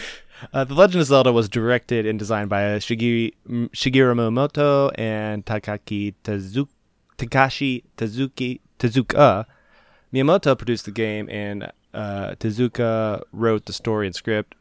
[0.54, 5.44] Uh, the Legend of Zelda was directed and designed by Shigi- M- Shigeru Miyamoto and
[5.44, 6.68] Takaki Tezu-
[7.18, 9.46] Takashi Tezuki Tezuka.
[10.14, 14.56] Miyamoto produced the game, and uh, Tezuka wrote the story and script.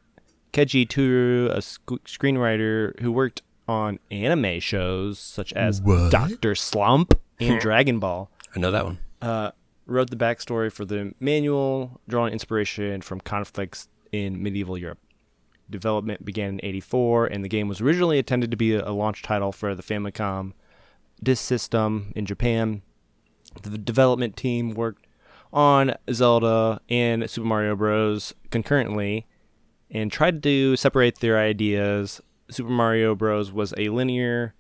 [0.53, 6.11] Keiji Toru, a sc- screenwriter who worked on anime shows such as What?
[6.11, 8.99] Doctor Slump and Dragon Ball, I know that one.
[9.21, 9.51] uh,
[9.87, 14.99] wrote the backstory for the manual, drawing inspiration from conflicts in medieval Europe.
[15.69, 19.23] Development began in 84, and the game was originally intended to be a, a launch
[19.23, 20.53] title for the Famicom
[21.23, 22.83] disk system in Japan.
[23.63, 25.06] The development team worked
[25.57, 28.35] on Zelda and Super Mario Bros.
[28.51, 29.25] concurrently,
[29.91, 32.21] and tried to separate their ideas.
[32.51, 33.51] Super Mario Bros.
[33.51, 34.55] was a linear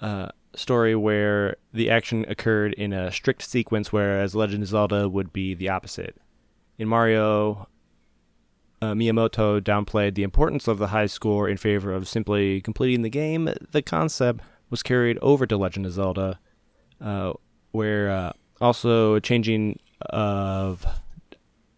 [0.00, 5.32] uh, story where the action occurred in a strict sequence, whereas Legend of Zelda would
[5.32, 6.16] be the opposite.
[6.78, 7.66] In Mario,
[8.80, 13.10] uh, Miyamoto downplayed the importance of the high score in favor of simply completing the
[13.10, 13.50] game.
[13.72, 16.38] The concept was carried over to Legend of Zelda,
[17.00, 17.32] uh,
[17.72, 19.78] where uh, also changing
[20.10, 20.86] of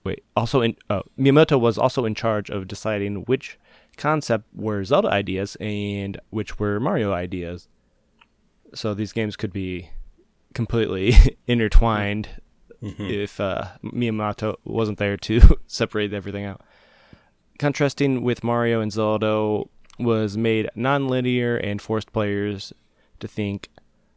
[0.05, 3.59] wait also in uh, Miyamoto was also in charge of deciding which
[3.97, 7.69] concept were Zelda ideas and which were Mario ideas.
[8.75, 9.91] So these games could be
[10.55, 11.15] completely
[11.47, 12.29] intertwined
[12.83, 13.05] Mm-hmm.
[13.05, 16.63] if uh, Miyamoto wasn't there to separate everything out.
[17.57, 19.63] Contrasting with Mario and Zelda
[20.01, 22.73] was made non-linear and forced players
[23.21, 23.69] to think,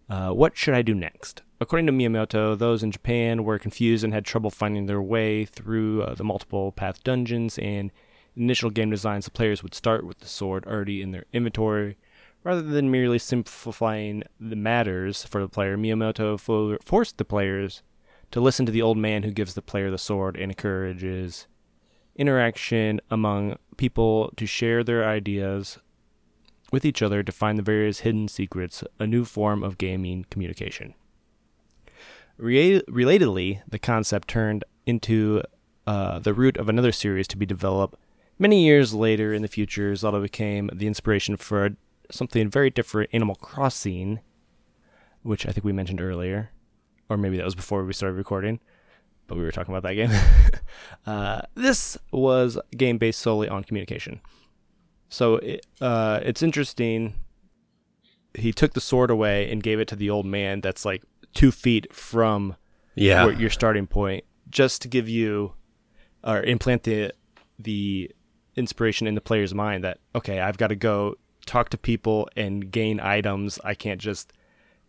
[0.10, 4.14] uh, "What should I do next?" According to Miyamoto, those in Japan were confused and
[4.14, 7.58] had trouble finding their way through uh, the multiple path dungeons.
[7.60, 7.92] And
[8.36, 11.98] initial game designs, the players would start with the sword already in their inventory,
[12.44, 15.78] rather than merely simplifying the matters for the player.
[15.78, 17.84] Miyamoto fo- forced the players
[18.32, 21.48] to listen to the old man who gives the player the sword and encourages
[22.18, 25.80] interaction among people to share their ideas
[26.72, 30.94] with each other to find the various hidden secrets, a new form of gaming communication.
[32.38, 35.42] Re- relatedly, the concept turned into
[35.88, 37.98] uh, the root of another series to be developed
[38.38, 39.96] many years later in the future.
[39.96, 41.72] Zelda became the inspiration for
[42.12, 44.20] something very different, Animal Crossing,
[45.24, 46.52] which I think we mentioned earlier,
[47.10, 48.60] or maybe that was before we started recording,
[49.28, 50.12] but we were talking about that game.
[51.06, 54.22] uh, this was a game based solely on communication.
[55.10, 57.14] So it, uh, it's interesting.
[58.34, 61.04] He took the sword away and gave it to the old man that's like
[61.36, 62.56] two feet from
[62.96, 63.30] Yeah.
[63.30, 65.54] your starting point, just to give you
[66.24, 67.12] or implant the
[67.60, 68.12] the
[68.56, 71.16] inspiration in the player's mind that okay, I've got to go
[71.46, 73.60] talk to people and gain items.
[73.64, 74.34] I can't just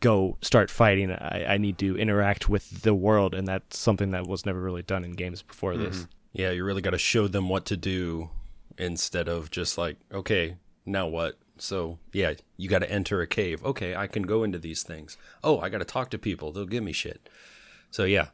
[0.00, 1.10] go start fighting.
[1.10, 4.82] I, I need to interact with the world, and that's something that was never really
[4.82, 5.84] done in games before mm-hmm.
[5.84, 6.06] this.
[6.32, 8.30] Yeah, you really got to show them what to do
[8.78, 11.38] instead of just like, okay, now what?
[11.58, 13.64] So, yeah, you got to enter a cave.
[13.64, 15.16] Okay, I can go into these things.
[15.42, 16.52] Oh, I got to talk to people.
[16.52, 17.28] They'll give me shit.
[17.90, 18.28] So, yeah,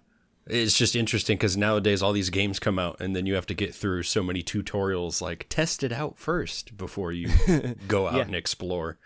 [0.47, 3.55] it's just interesting because nowadays all these games come out and then you have to
[3.55, 7.29] get through so many tutorials like test it out first before you
[7.89, 8.23] go out Yeah.
[8.23, 8.99] and explore.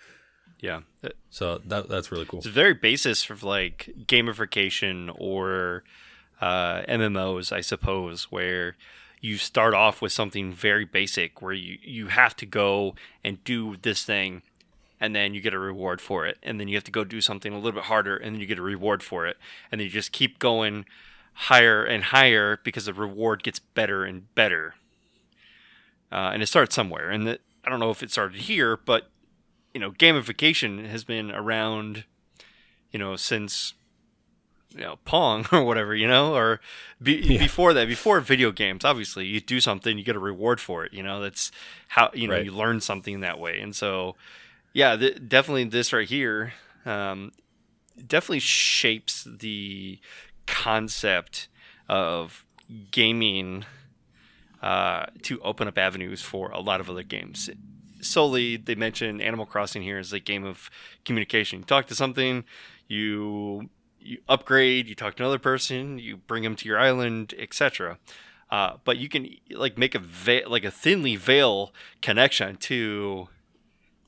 [0.61, 0.81] Yeah.
[1.29, 2.39] So, that, that's really cool.
[2.39, 5.85] It's the very basis for like gamification or
[6.41, 8.77] uh, MMOs, I suppose, where
[9.21, 12.95] you start off with something very basic where you, you have to go
[13.25, 14.43] and do this thing
[15.01, 16.39] and then you get a reward for it.
[16.43, 18.47] And then you have to go do something a little bit harder and then you
[18.47, 19.37] get a reward for it.
[19.71, 20.87] And then you just keep going
[21.35, 24.75] higher and higher because the reward gets better and better.
[26.11, 27.11] Uh, and it starts somewhere.
[27.11, 29.11] And that, I don't know if it started here, but
[29.75, 32.05] you know, gamification has been around,
[32.91, 33.75] you know, since
[34.77, 36.61] you know Pong or whatever, you know, or
[37.03, 38.85] be, before that, before video games.
[38.85, 40.93] Obviously, you do something, you get a reward for it.
[40.93, 41.51] You know, that's
[41.89, 42.45] how you know Right.
[42.45, 43.61] you learn something that way.
[43.61, 44.17] And so,
[44.73, 46.53] yeah, th- definitely this right here,
[46.85, 47.33] um,
[48.07, 49.99] definitely shapes the
[50.47, 51.49] concept
[51.89, 52.45] of
[52.91, 53.65] gaming
[54.63, 57.49] uh, to open up avenues for a lot of other games.
[58.01, 60.71] Solely, they mentioned Animal Crossing here as a game of
[61.05, 61.61] communication.
[61.61, 62.45] You talk to something,
[62.89, 63.69] you
[64.07, 67.99] you upgrade, you talk to another person, you bring them to your island, etc.
[68.51, 73.29] Uh, but you can like make a va- like a thinly veil connection to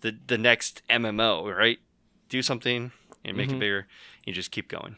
[0.00, 1.78] the the next MMO, right?
[2.28, 2.92] Do something
[3.24, 3.86] and make it bigger.
[4.24, 4.96] You just keep going.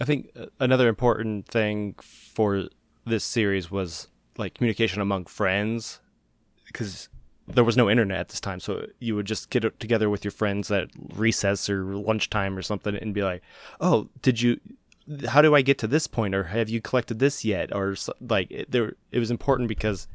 [0.00, 2.64] I think uh, another important thing for
[3.06, 6.00] this series was like communication among friends
[6.66, 7.08] because
[7.48, 10.30] there was no internet at this time so you would just get together with your
[10.30, 13.42] friends at recess or lunchtime or something and be like
[13.80, 14.58] oh did you
[15.28, 16.34] how do i get to this point?
[16.34, 17.74] Or have you collected this yet?
[17.74, 20.06] Or like it, there it was important because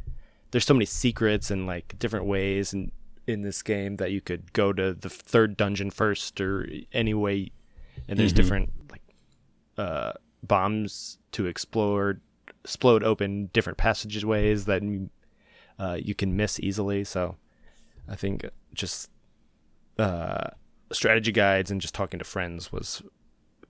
[0.51, 2.91] there's so many secrets and like different ways and
[3.25, 7.51] in this game that you could go to the third dungeon first or any way.
[8.07, 9.01] And there's different like
[9.77, 10.13] uh,
[10.43, 12.21] bombs to explore,
[12.63, 15.09] explode open different passageways that you,
[15.79, 17.03] uh, you can miss easily.
[17.03, 17.35] So
[18.07, 19.09] I think just
[19.99, 20.49] uh,
[20.91, 23.01] strategy guides and just talking to friends was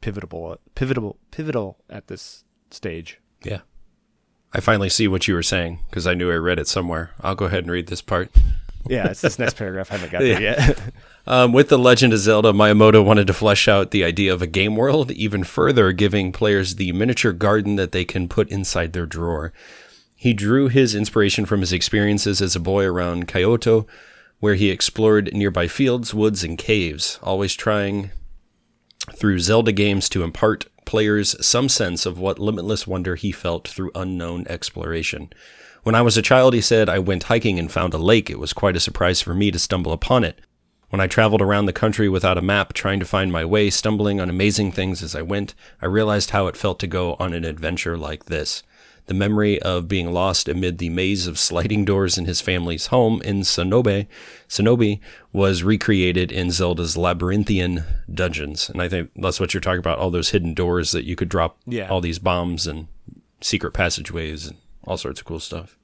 [0.02, 3.20] pivotal, pivotal, pivotal at this stage.
[3.44, 3.62] Yeah.
[4.54, 7.12] I finally see what you were saying because I knew I read it somewhere.
[7.22, 8.32] I'll go ahead and read this part.
[8.90, 9.92] Yeah, it's this next paragraph.
[9.92, 10.80] I haven't got there yet.
[11.30, 14.48] Um, with The Legend of Zelda, Miyamoto wanted to flesh out the idea of a
[14.48, 19.06] game world even further, giving players the miniature garden that they can put inside their
[19.06, 19.52] drawer.
[20.20, 23.86] He drew his inspiration from his experiences as a boy around Kyoto,
[24.40, 28.10] where he explored nearby fields, woods, and caves, always trying
[29.14, 33.92] through Zelda games to impart players some sense of what limitless wonder he felt through
[33.94, 35.32] unknown exploration.
[35.84, 38.32] When I was a child, he said, I went hiking and found a lake.
[38.32, 40.42] It was quite a surprise for me to stumble upon it.
[40.90, 44.20] When I traveled around the country without a map, trying to find my way, stumbling
[44.20, 47.46] on amazing things as I went, I realized how it felt to go on an
[47.46, 48.64] adventure like this.
[49.08, 53.22] The memory of being lost amid the maze of sliding doors in his family's home
[53.22, 54.06] in Sonobe,
[54.50, 55.00] Sonobe
[55.32, 57.84] was recreated in Zelda's labyrinthian
[58.14, 58.70] dungeons.
[58.70, 61.30] And I think that's what you're talking about, all those hidden doors that you could
[61.30, 61.88] drop Yeah.
[61.90, 62.88] all these bombs and
[63.40, 65.78] secret passageways and all sorts of cool stuff.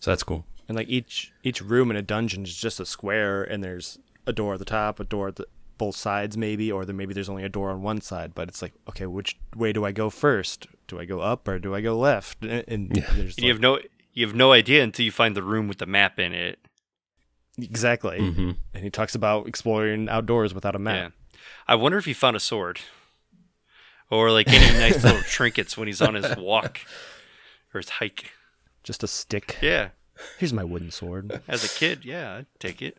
[0.00, 0.46] So that's cool.
[0.68, 4.32] And like each each room in a dungeon is just a square, and there's a
[4.32, 5.46] door at the top, a door at the
[5.78, 8.34] both sides, maybe, or then maybe there's only a door on one side.
[8.34, 10.66] But it's like, okay, which way do I go first?
[10.88, 12.42] Do I go up or do I go left?
[12.44, 13.78] And, and there's And you like- have no
[14.12, 16.58] you have no idea until you find the room with the map in it.
[17.58, 18.18] exactly.
[18.18, 21.12] hmm And he talks about exploring outdoors without a map.
[21.34, 21.38] Yeah.
[21.68, 22.80] I wonder if he found a sword.
[24.10, 26.80] Or like any nice little trinkets when he's on his walk
[27.74, 28.30] or his hike.
[28.84, 29.58] Just a stick.
[29.60, 29.88] Yeah.
[30.38, 31.42] Here's my wooden sword.
[31.48, 32.96] As a kid, yeah, I'd take it.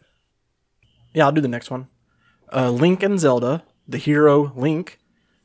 [1.14, 1.88] Yeah, I'll do the next one.
[2.54, 5.00] Uh, Link and Zelda, the hero Link,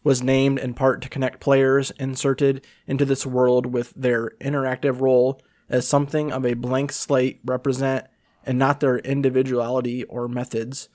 [0.04, 5.40] was named in part to connect players inserted into this world with their interactive role
[5.68, 8.06] as something of a blank slate represent
[8.44, 10.88] and not their individuality or methods.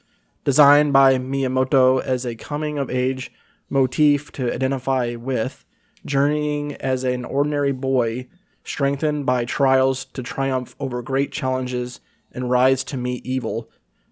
[0.43, 3.31] Designed by Miyamoto as a coming of age
[3.69, 5.65] motif to identify with,
[6.05, 8.27] journeying as an ordinary boy,
[8.63, 11.99] strengthened by trials to triumph over great challenges
[12.31, 13.69] and rise to meet evil.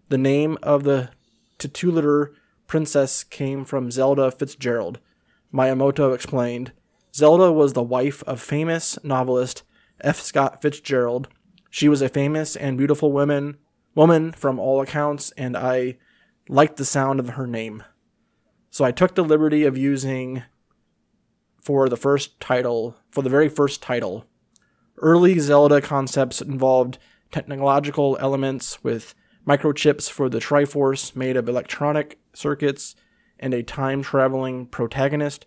[0.10, 1.10] The name of the
[1.58, 2.34] titular
[2.68, 5.00] princess came from Zelda Fitzgerald.
[5.54, 6.72] Miyamoto explained
[7.14, 9.64] Zelda was the wife of famous novelist
[10.02, 10.20] F.
[10.20, 11.30] Scott Fitzgerald.
[11.70, 13.58] She was a famous and beautiful woman,
[13.94, 15.98] woman from all accounts, and I
[16.50, 17.84] liked the sound of her name.
[18.70, 20.44] So I took the liberty of using
[21.62, 24.26] for the first title, for the very first title.
[24.98, 26.98] Early Zelda concepts involved
[27.32, 29.16] technological elements with
[29.48, 32.96] microchips for the Triforce made of electronic circuits
[33.40, 35.46] and a time traveling protagonist.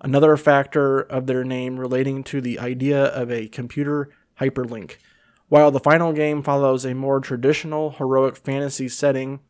[0.00, 4.96] Another factor of their name relating to the idea of a computer hyperlink.
[5.48, 9.40] While the final game follows a more traditional heroic fantasy setting,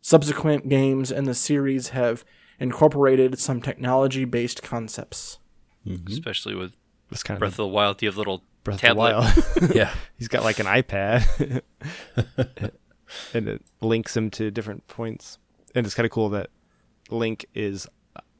[0.00, 2.24] subsequent games in the series have
[2.58, 5.38] incorporated some technology based concepts.
[5.86, 6.12] Mm-hmm.
[6.12, 6.76] Especially with
[7.10, 9.12] this kind of Breath of of the Wild, you have little Breath tablet.
[9.12, 9.74] of the Wild.
[9.76, 9.94] Yeah.
[10.18, 11.62] He's got like an iPad,
[13.34, 15.38] and it links him to different points.
[15.74, 16.50] And it's kind of cool that
[17.10, 17.86] Link is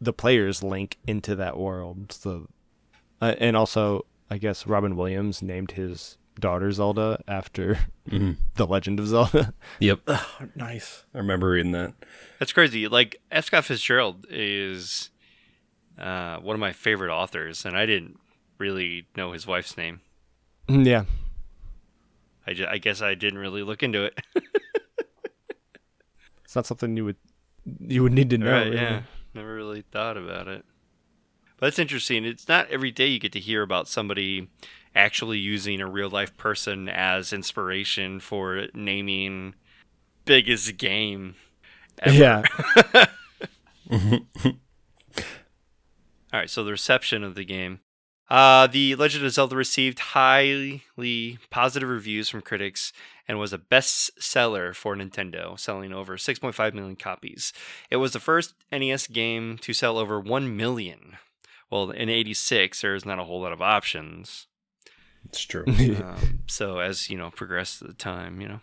[0.00, 2.12] the player's link into that world.
[2.12, 2.48] So,
[3.20, 9.06] uh, and also, I guess Robin Williams named his daughter Zelda after the Legend of
[9.08, 9.54] Zelda.
[9.80, 10.00] Yep.
[10.54, 11.04] Nice.
[11.14, 11.94] I remember reading that.
[12.38, 12.88] That's crazy.
[12.88, 13.46] Like F.
[13.46, 15.10] Scott Fitzgerald is
[15.98, 18.18] uh, one of my favorite authors, and I didn't
[18.58, 20.00] really know his wife's name.
[20.68, 21.04] yeah,
[22.46, 24.18] I, ju- I guess I didn't really look into it.
[26.44, 27.16] it's not something you would
[27.80, 28.52] you would need to know.
[28.52, 28.64] right?
[28.66, 28.76] really.
[28.76, 29.02] Yeah,
[29.34, 30.64] never really thought about it.
[31.58, 32.24] But it's interesting.
[32.24, 34.48] It's not every day you get to hear about somebody
[34.94, 39.54] actually using a real life person as inspiration for naming
[40.24, 41.34] biggest game.
[42.00, 42.14] ever.
[42.16, 42.42] Yeah.
[46.32, 47.80] All right, so the reception of the game.
[48.28, 50.82] Uh, the Legend of Zelda received highly
[51.50, 52.92] positive reviews from critics
[53.28, 57.52] and was a bestseller for Nintendo, selling over 6.5 million copies.
[57.90, 61.16] It was the first NES game to sell over 1 million.
[61.70, 64.46] Well, in 86, there's not a whole lot of options.
[65.24, 65.64] It's true.
[65.96, 68.60] Um, so as you know, progressed the time, you know.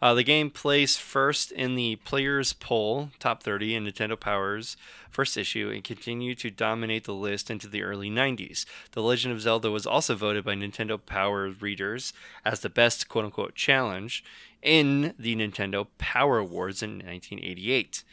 [0.00, 4.76] Uh, the game placed first in the Players Poll Top 30 in Nintendo Power's
[5.10, 8.64] first issue and continued to dominate the list into the early 90s.
[8.92, 12.12] The Legend of Zelda was also voted by Nintendo Power readers
[12.44, 14.22] as the best quote unquote challenge
[14.62, 18.04] in the Nintendo Power Awards in 1988.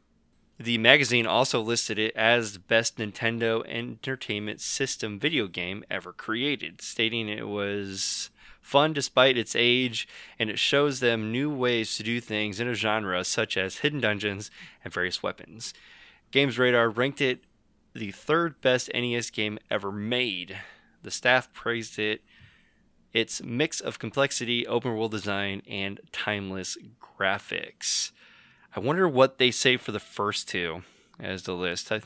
[0.57, 6.81] The magazine also listed it as the best Nintendo Entertainment System video game ever created,
[6.81, 8.29] stating it was
[8.65, 10.07] fun despite its age
[10.39, 14.01] and it shows them new ways to do things in a genre such as hidden
[14.01, 14.49] dungeons
[14.83, 15.71] and various weapons.
[16.31, 17.43] Games Radar ranked it
[17.93, 20.57] the third best NES game ever made.
[21.03, 22.23] The staff praised it
[23.13, 28.11] its mix of complexity, open world design, and timeless graphics.
[28.75, 30.81] I wonder what they say for the first two
[31.19, 31.91] as the list.
[31.91, 32.01] I,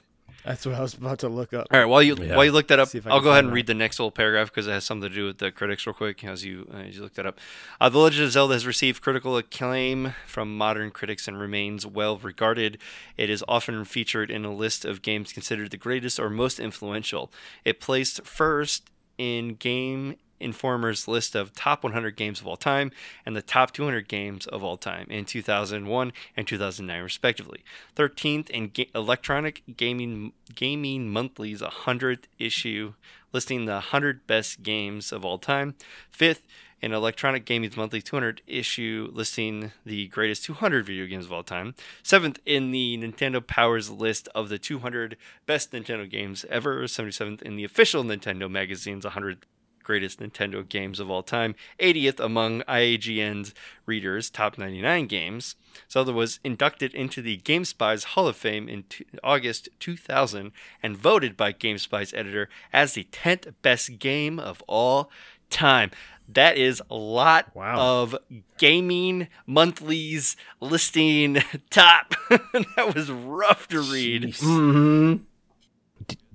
[0.49, 1.67] That's what I was about to look up.
[1.71, 2.35] All right, while you Yeah.
[2.35, 3.53] while you look that up, I I'll go ahead and that.
[3.53, 5.93] read the next little paragraph because it has something to do with the critics real
[5.93, 7.37] quick as you as you look that up.
[7.79, 12.17] Uh, the Legend of Zelda has received critical acclaim from modern critics and remains well
[12.17, 12.79] regarded.
[13.15, 17.31] It is often featured in a list of games considered the greatest or most influential.
[17.63, 18.89] It placed first
[19.19, 22.91] in Game Informer's list of top 100 games of all time
[23.25, 27.63] and the top 200 games of all time in 2001 and 2009 respectively.
[27.95, 32.93] 13th in Ga- Electronic Gaming Gaming Monthly's 100th issue
[33.31, 35.75] listing the 100 best games of all time.
[36.17, 36.41] 5th
[36.81, 41.75] in Electronic Gaming's Monthly 200 issue listing the greatest 200 video games of all time.
[42.03, 46.83] 7th in the Nintendo Powers list of the 200 best Nintendo games ever.
[46.83, 49.45] 77th in the official Nintendo magazine's 100
[49.89, 53.55] greatest Nintendo games of all time, 80th among IAGN's
[53.87, 55.55] readers' top 99 games.
[55.91, 60.51] Zelda was inducted into the GameSpy's Hall of Fame in t- August 2000
[60.83, 65.09] and voted by GameSpy's editor as the 10th best game of all
[65.49, 65.89] time.
[66.31, 68.01] That is a lot Wow.
[68.03, 68.15] of
[68.59, 71.39] gaming monthlies listing
[71.71, 72.13] top.
[72.29, 74.35] that was rough to read.
[74.39, 75.15] hmm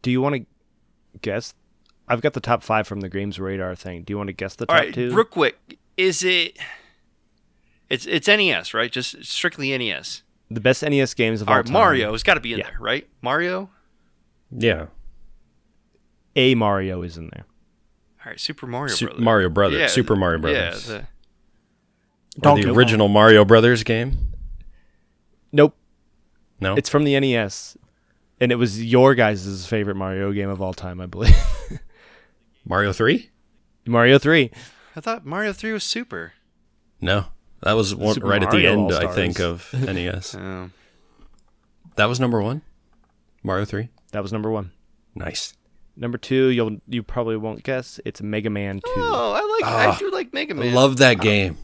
[0.03, 0.47] Do you want to
[1.23, 1.55] guess?
[2.09, 4.03] I've got the top five from the Games Radar thing.
[4.03, 5.15] Do you want to guess the All top right, two?
[5.15, 6.59] real quick, is it?
[7.89, 8.91] It's it's NES, right?
[8.93, 10.23] Just strictly NES.
[10.51, 11.73] the best NES games of All all right, time.
[11.73, 12.71] Mario has got to be in Yeah.
[12.71, 13.09] there, right?
[13.23, 13.71] Mario.
[14.51, 14.87] Yeah.
[16.37, 17.45] A Mario is in there.
[18.25, 19.23] All right, Super Mario Su- Brothers.
[19.25, 19.81] Mario Brothers.
[19.81, 20.89] Yeah, Super Mario Brothers.
[20.89, 21.07] Yeah, the, Or
[22.41, 22.77] Donkey the Kong.
[22.77, 24.33] original Mario Brothers game.
[25.53, 25.77] Nope,
[26.61, 26.75] No.
[26.75, 27.77] it's from the NES,
[28.41, 31.35] and it was your guys' favorite Mario game of all time, I believe.
[32.65, 33.31] Mario Three.
[33.87, 34.51] Mario Three.
[34.97, 36.33] I thought Mario Three was Super.
[37.01, 37.27] No,
[37.63, 38.93] that was one Super right at the end.
[38.93, 39.15] I All-Stars.
[39.15, 40.35] think of NES.
[40.35, 40.71] Oh.
[41.97, 42.63] that was number one.
[43.43, 43.89] Mario Three.
[44.13, 44.71] That was number one.
[45.15, 45.55] Nice.
[45.97, 48.01] Number two, you'll you probably won't guess.
[48.05, 48.91] It's Mega Man Two.
[48.97, 49.71] Oh, I like.
[49.73, 50.75] Ah, I do like Mega I Man.
[50.75, 51.59] love that game.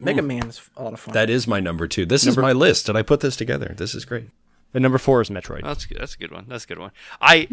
[0.00, 1.12] Mega Man is a lot of fun.
[1.14, 2.06] That is my number two.
[2.06, 3.74] This is my list, and I put this together.
[3.76, 4.30] This is great.
[4.74, 5.60] And number four is Metroid.
[5.64, 5.98] Oh, that's good.
[5.98, 6.44] That's a good one.
[6.48, 6.90] That's a good one.
[7.20, 7.48] I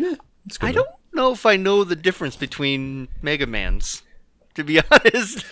[0.46, 0.74] It's a good I one.
[0.76, 4.02] don't know if I know the difference between Mega Man's.
[4.56, 5.44] To be honest.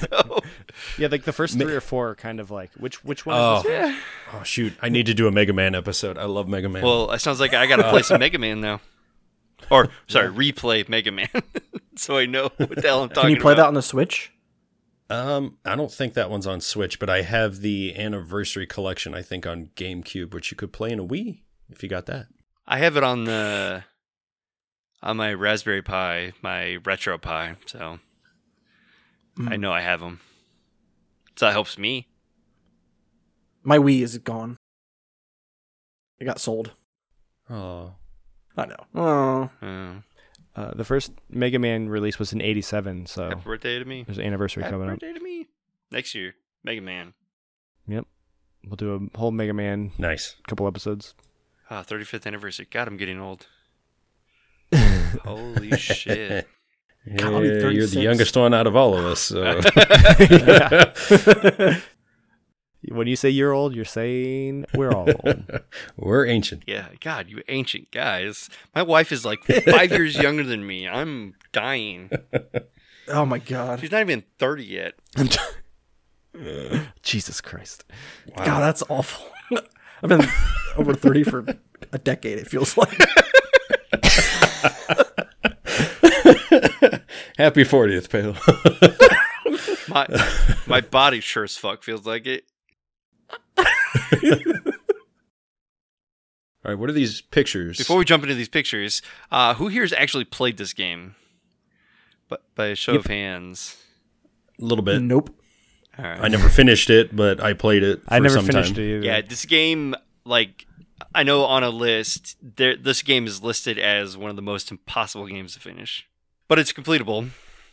[0.00, 0.40] so,
[0.98, 3.56] yeah, like the first three or four are kind of like which which one Oh.
[3.58, 3.72] is this?
[3.72, 3.98] yeah.
[4.34, 4.74] Oh shoot!
[4.82, 6.18] I need to do a Mega Man episode.
[6.18, 6.82] I love Mega Man.
[6.82, 8.80] Well, it sounds like I got to play some Mega Man now.
[9.70, 11.28] Or sorry, replay Mega Man,
[11.96, 14.30] so I know what the hell I'm talking Can you play that on the Switch?
[15.10, 19.14] um, I don't think that one's on Switch, but I have the anniversary collection.
[19.14, 22.26] I think on GameCube, which you could play in a Wii if you got that.
[22.66, 23.84] I have it on the
[25.02, 27.56] on my Raspberry Pi, my RetroPie.
[27.66, 27.98] So
[29.46, 30.20] I know I have them.
[31.36, 32.08] So that helps me.
[33.62, 34.56] My Wii is gone.
[36.18, 36.72] It got sold.
[37.50, 37.94] Oh,
[38.56, 38.86] I know.
[38.94, 40.00] Oh, Uh,
[40.60, 44.02] Uh, the first Mega Man release was in '87, so happy birthday to me.
[44.02, 44.94] there's an anniversary Happy coming up.
[45.00, 45.46] Happy birthday to me.
[45.92, 46.34] Next year,
[46.64, 47.14] Mega Man.
[47.86, 48.06] Yep,
[48.64, 50.34] we'll do a whole Mega Man nice.
[50.48, 51.14] couple episodes.
[51.70, 52.66] Ah, 35th anniversary.
[52.68, 53.46] God, I'm getting old.
[55.24, 56.46] Holy shit.
[57.16, 59.20] God, Yeah, you're the youngest one out of all of us.
[59.20, 59.60] So.
[62.90, 65.60] When you say you're old, you're saying we're all old.
[65.96, 66.62] We're ancient.
[66.66, 68.48] Yeah, God, you ancient guys.
[68.74, 70.88] My wife is like five years younger than me.
[70.88, 72.10] I'm dying.
[73.08, 73.80] oh my God.
[73.80, 74.94] She's not even 30 yet.
[77.02, 77.84] Jesus Christ.
[78.36, 79.26] God, that's awful.
[80.02, 80.26] I've been
[80.76, 81.44] over 30 for
[81.92, 82.96] a decade, it feels like.
[87.38, 88.36] Happy 40th, Pale.
[89.88, 90.06] My
[90.66, 92.44] my body sure as fuck feels like it.
[96.64, 97.78] All right, what are these pictures?
[97.78, 99.00] Before we jump into these pictures,
[99.30, 101.14] uh, who here has actually played this game?
[102.28, 103.78] But by a show of hands.
[104.60, 105.00] a little bit.
[105.00, 105.34] nope.
[105.98, 106.20] All right.
[106.20, 108.02] I never finished it, but I played it.
[108.04, 108.84] For I never some finished time.
[108.84, 109.06] it either.
[109.06, 109.94] Yeah, this game,
[110.26, 110.66] like,
[111.14, 114.70] I know on a list, there, this game is listed as one of the most
[114.70, 116.06] impossible games to finish.
[116.48, 117.30] But it's completable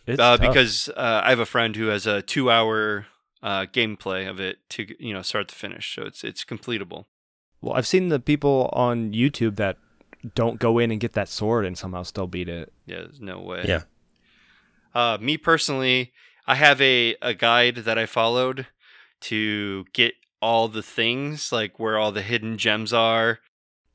[0.07, 0.41] It's uh, tough.
[0.41, 3.05] because uh, I have a friend who has a two-hour
[3.43, 7.05] uh, gameplay of it to you know start to finish, so it's it's completable.
[7.61, 9.77] well, I've seen the people on YouTube that
[10.33, 12.73] don't go in and get that sword and somehow still beat it.
[12.87, 13.65] Yeah, there's no way.
[13.67, 13.81] Yeah.
[14.95, 16.11] Uh, me personally,
[16.47, 18.65] I have a, a guide that I followed
[19.21, 20.13] to get
[20.45, 23.39] all the things, like where all the hidden gems are,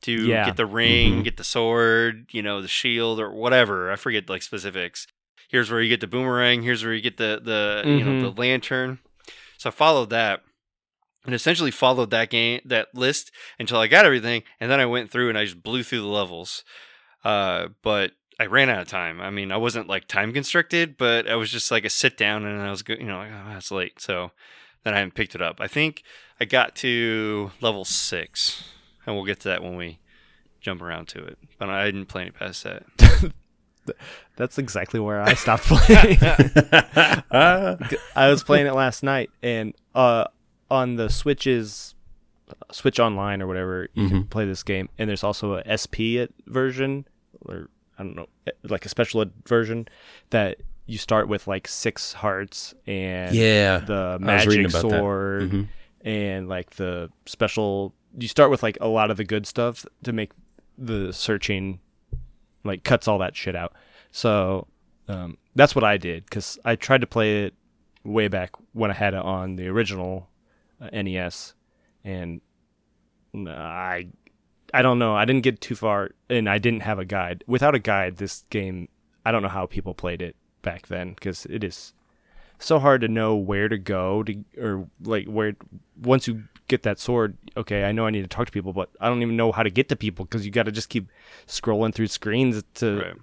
[0.01, 0.45] to Yeah.
[0.45, 1.23] get the ring, Mhm.
[1.23, 3.91] get the sword, you know, the shield or whatever.
[3.91, 5.07] I forget like specifics.
[5.49, 6.63] Here's where you get the boomerang.
[6.63, 8.99] Here's where you get the the you know the lantern.
[9.57, 10.41] So I followed that,
[11.25, 15.11] and essentially followed that game that list until I got everything, and then I went
[15.11, 16.63] through and I just blew through the levels.
[17.23, 19.21] Uh, but I ran out of time.
[19.21, 22.43] I mean, I wasn't like time constricted, but I was just like a sit down,
[22.45, 24.31] and I was go- you know like, oh, that's late, so
[24.83, 25.59] then I haven't picked it up.
[25.59, 26.03] I think
[26.39, 28.63] I got to level six,
[29.05, 29.99] and we'll get to that when we
[30.59, 31.37] jump around to it.
[31.57, 32.83] But I didn't play any past that.
[34.35, 36.17] That's exactly where I stopped playing.
[37.31, 40.25] I was playing it last night, and uh,
[40.69, 41.95] on the Switches,
[42.71, 44.89] Switch Online or whatever, you can play this game.
[44.97, 47.05] And there's also a SP version,
[47.41, 48.27] or I don't know,
[48.63, 49.87] like a special ed version
[50.29, 50.57] that
[50.91, 55.67] you start with like six hearts and Yeah, the I was reading magic sword Mhm.
[56.01, 57.93] and like the special.
[58.17, 60.31] You start with like a lot of the good stuff to make
[60.77, 61.79] the searching
[62.63, 63.73] like cuts all that shit out.
[64.11, 64.67] So
[65.07, 67.53] um, that's what I did because I tried to play it
[68.03, 70.27] way back when I had it on the original
[70.81, 71.53] uh, NES,
[72.03, 72.41] and
[73.35, 74.07] I
[74.73, 75.15] I don't know.
[75.15, 77.43] I didn't get too far, and I didn't have a guide.
[77.47, 78.89] Without a guide, this game
[79.25, 81.93] I don't know how people played it back then because it is
[82.59, 85.55] so hard to know where to go to or like where
[86.01, 88.89] once you get that sword okay i know i need to talk to people but
[89.01, 91.09] i don't even know how to get to people because you got to just keep
[91.47, 93.13] scrolling through screens to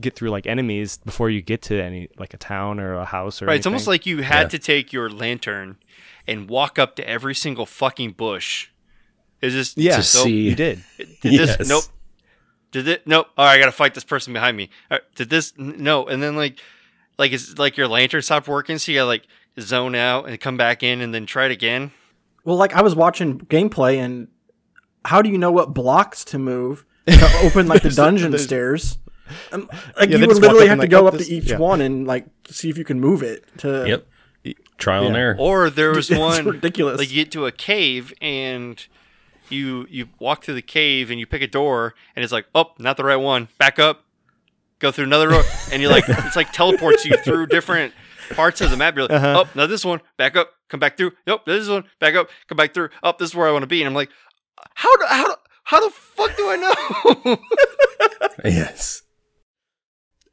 [0.00, 3.40] get through like enemies before you get to any like a town or a house
[3.40, 4.48] or Right, it's almost like you had Yeah.
[4.48, 5.76] to take your lantern
[6.26, 8.68] and walk up to every single fucking bush.
[9.40, 11.56] Is this yeah to so- see- you did Did Yes.
[11.58, 11.68] this?
[11.68, 11.84] Nope.
[12.72, 13.06] Did it?
[13.06, 13.28] Nope.
[13.38, 14.68] All right, I gotta fight this person behind me.
[14.90, 15.54] All right, did this?
[15.56, 16.06] No.
[16.06, 16.58] And then like,
[17.18, 19.26] like it's like your lantern stopped working, so you gotta like
[19.60, 21.92] zone out and come back in and then try it again.
[22.44, 24.28] Well, like I was watching gameplay, and
[25.04, 28.98] how do you know what blocks to move to open like the dungeon there's- stairs?
[29.50, 31.58] Um, like Yeah, you would literally have to like, go up this- to each yeah.
[31.58, 33.44] one and like see if you can move it.
[33.58, 33.84] To
[34.44, 34.54] Yep.
[34.78, 35.34] Trial and error.
[35.38, 36.98] Or there was It's one ridiculous.
[36.98, 38.86] Like you get to a cave and
[39.48, 42.72] you you walk through the cave and you pick a door and it's like, oh,
[42.78, 43.48] not the right one.
[43.58, 44.04] Back up,
[44.78, 47.92] go through another door, and you're like, it's like teleports you through different
[48.30, 48.94] parts of the map.
[48.96, 49.44] You're like, Uh-huh.
[49.46, 51.12] oh, now this one, back up, come back through.
[51.26, 52.88] Nope, this one, back up, come back through.
[53.02, 53.80] Up, this is where I want to be.
[53.82, 54.10] And I'm like,
[54.74, 56.56] how do how do, how the fuck do I
[57.24, 57.36] know?
[58.44, 59.02] Yes.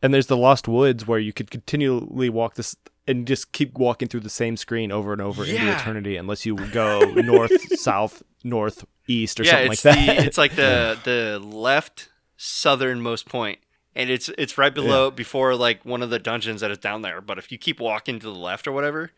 [0.01, 2.75] and there's the lost woods where you could continually walk this
[3.07, 5.79] and just keep walking through the same screen over and over into Yeah.
[5.79, 10.37] eternity unless you go north south north east or yeah, something like that the it's
[10.37, 13.59] like the the left southernmost point,
[13.95, 17.21] and it's it's right below before like one of the dungeons that is down there.
[17.21, 19.11] But if you keep walking to the left or whatever,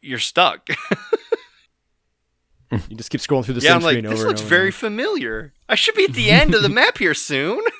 [0.00, 0.68] you're stuck.
[2.70, 4.46] you just keep scrolling through the yeah, same I'm like, screen this over looks and
[4.46, 4.56] over.
[4.56, 4.78] very and over.
[4.78, 5.52] familiar.
[5.68, 7.60] I should be at the end of the map here soon.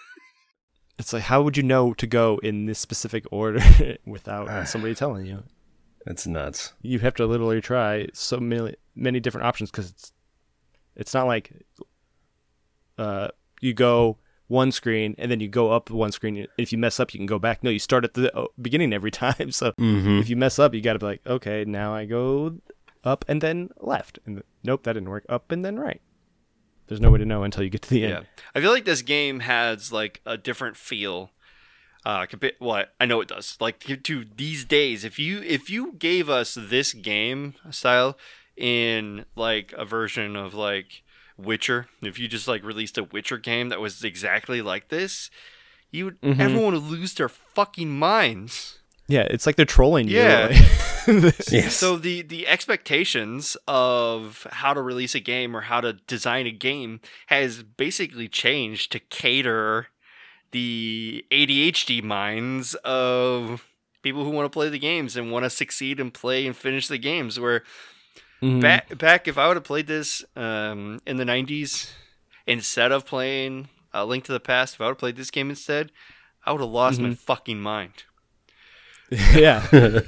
[0.99, 3.61] It's like how would you know to go in this specific order
[4.07, 5.43] without somebody telling you?
[6.07, 6.73] That's nuts.
[6.81, 10.13] You have to literally try so many many different options because it's
[10.95, 11.53] it's not like
[12.97, 13.29] uh
[13.61, 14.17] you go
[14.49, 16.47] one screen and then you go up one screen.
[16.57, 17.65] If you mess up, you can go back.
[17.65, 19.51] No, you start at the uh, beginning every time.
[19.51, 20.19] So Mm-hmm.
[20.19, 22.59] if you mess up, you got to be like, okay, now I go
[23.05, 25.25] up and then left, and nope, that didn't work.
[25.29, 26.01] Up and then right.
[26.89, 28.11] There's no way to know until you get to the end.
[28.13, 28.27] Yeah, end.
[28.55, 31.31] I feel like this game has like a different feel.
[32.05, 33.57] Uh, compa- well, I- know it does.
[33.61, 38.17] Like to these days, if you if you gave us this game style
[38.57, 41.03] in like a version of like
[41.39, 45.31] Witcher, if you just like released a Witcher game that was exactly like this,
[45.91, 46.41] you would Mhm.
[46.41, 48.79] everyone would lose their fucking minds.
[49.09, 50.17] Yeah, it's like they're trolling you.
[50.19, 50.49] Yeah.
[50.51, 50.73] like-
[51.53, 51.77] Yes.
[51.77, 56.51] So the the expectations of how to release a game or how to design a
[56.51, 59.87] game has basically changed to cater
[60.51, 63.65] the ADHD minds of
[64.03, 66.89] people who want to play the games and want to succeed and play and finish
[66.89, 67.39] the games.
[67.39, 67.63] Where
[68.43, 68.61] Mhm.
[68.61, 71.91] back back if I would have played this um, in the '90s
[72.47, 75.49] instead of playing a Link to the Past, if I would have played this game
[75.51, 75.91] instead,
[76.45, 78.05] I would have lost my fucking mind.
[79.11, 79.67] yeah.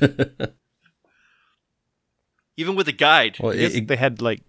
[2.56, 3.36] Even with a guide.
[3.40, 4.40] well, I guess it, they had like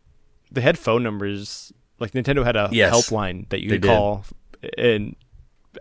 [0.52, 1.72] they had phone numbers.
[2.00, 2.94] Like Nintendo had a Yes.
[2.94, 3.88] helpline that you They could did.
[3.90, 4.26] call
[4.78, 5.16] and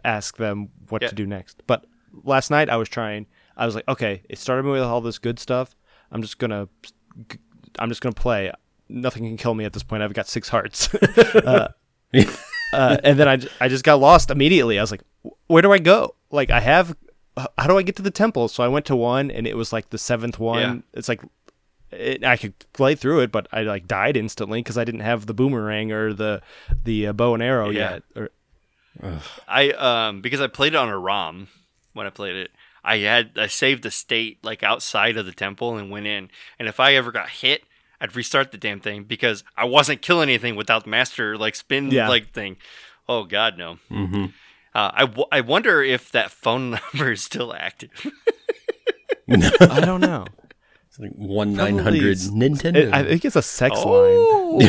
[0.04, 1.08] ask them what Yeah.
[1.08, 1.62] to do next.
[1.66, 1.86] But
[2.24, 3.26] last night I was trying.
[3.56, 5.74] I was like, okay, it started me with all this good stuff.
[6.12, 6.68] I'm just gonna,
[7.78, 8.52] I'm just gonna play.
[8.88, 10.02] Nothing can kill me at this point.
[10.02, 10.92] I've got six hearts.
[10.94, 11.68] uh,
[12.72, 14.78] uh, and then I, I just got lost immediately.
[14.78, 15.02] I was like,
[15.46, 16.14] where do I go?
[16.30, 16.96] Like I have,
[17.36, 18.48] how do I get to the temple?
[18.48, 20.60] So I went to one, and it was like the seventh one.
[20.60, 20.76] Yeah.
[20.94, 21.22] It's like
[21.90, 25.26] it, I could play through it, but I like died instantly because I didn't have
[25.26, 26.40] the boomerang or the
[26.84, 27.92] the uh, bow and arrow Yeah.
[27.94, 28.02] yet.
[28.16, 28.30] Or,
[29.46, 31.48] I um because I played it on a ROM
[31.92, 32.50] when I played it.
[32.84, 36.30] I had I saved the state like outside of the temple and went in.
[36.58, 37.62] And if I ever got hit,
[38.00, 41.90] I'd restart the damn thing because I wasn't killing anything without the master like spin
[41.90, 42.08] Yeah.
[42.08, 42.56] like thing.
[43.08, 43.78] Oh God, no.
[43.90, 44.26] Mm-hmm.
[44.74, 47.90] Uh, I, w- I wonder if that phone number is still active.
[49.30, 50.26] I don't know.
[50.88, 52.76] It's like one nine hundred Probably- Nintendo.
[52.76, 53.84] It- I think it's a sex line.
[53.86, 54.60] Oh,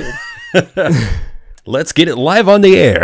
[1.66, 3.00] Let's get it live on the air.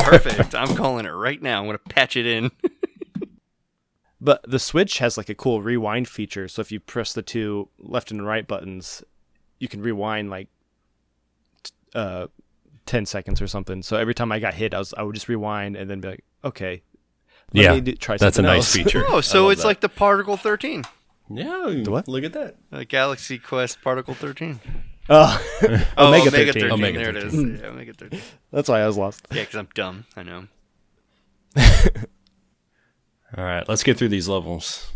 [0.00, 0.54] perfect.
[0.54, 1.60] I'm calling it right now.
[1.60, 2.50] I'm gonna patch it in.
[4.20, 6.46] But the Switch has like a cool rewind feature.
[6.46, 9.02] So if you press the two left and right buttons,
[9.62, 10.48] you can rewind like
[11.94, 12.26] uh,
[12.84, 13.80] ten seconds or something.
[13.82, 16.08] So every time I got hit, I was I would just rewind and then be
[16.08, 16.82] like, okay,
[17.54, 18.72] let Yeah, me do- try That's a nice else.
[18.74, 19.04] feature.
[19.08, 19.68] Oh, so it's that.
[19.68, 20.84] like the Particle 13,
[21.30, 21.84] yeah.
[21.84, 22.08] what?
[22.08, 22.56] Look at that.
[22.72, 24.58] uh, Galaxy Quest Particle 13.
[25.08, 25.40] oh,
[25.96, 26.52] Oh, Omega Omega 13.
[26.52, 26.70] 13.
[26.72, 27.32] Omega there it is.
[27.34, 27.58] 13.
[27.62, 28.20] Yeah, Omega 13.
[28.50, 29.26] that's why I was lost.
[29.30, 30.06] Yeah, because I'm dumb.
[30.16, 30.46] I know.
[33.36, 34.90] All right, let's get through these levels.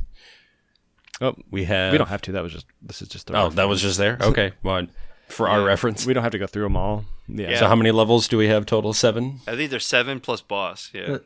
[1.20, 1.92] Oh, We have.
[1.92, 2.32] we don't have to.
[2.32, 3.30] That was just this is just.
[3.30, 4.18] A Oh, that was just there.
[4.20, 4.86] Okay, well,
[5.28, 6.04] for our reference.
[6.06, 7.04] We don't have to go through them all.
[7.28, 7.50] Yeah.
[7.50, 7.58] Yeah.
[7.60, 8.92] So how many levels do we have total?
[8.92, 9.40] Seven.
[9.48, 10.90] I think there's seven plus boss.
[10.92, 11.02] Yeah.
[11.02, 11.18] Uh,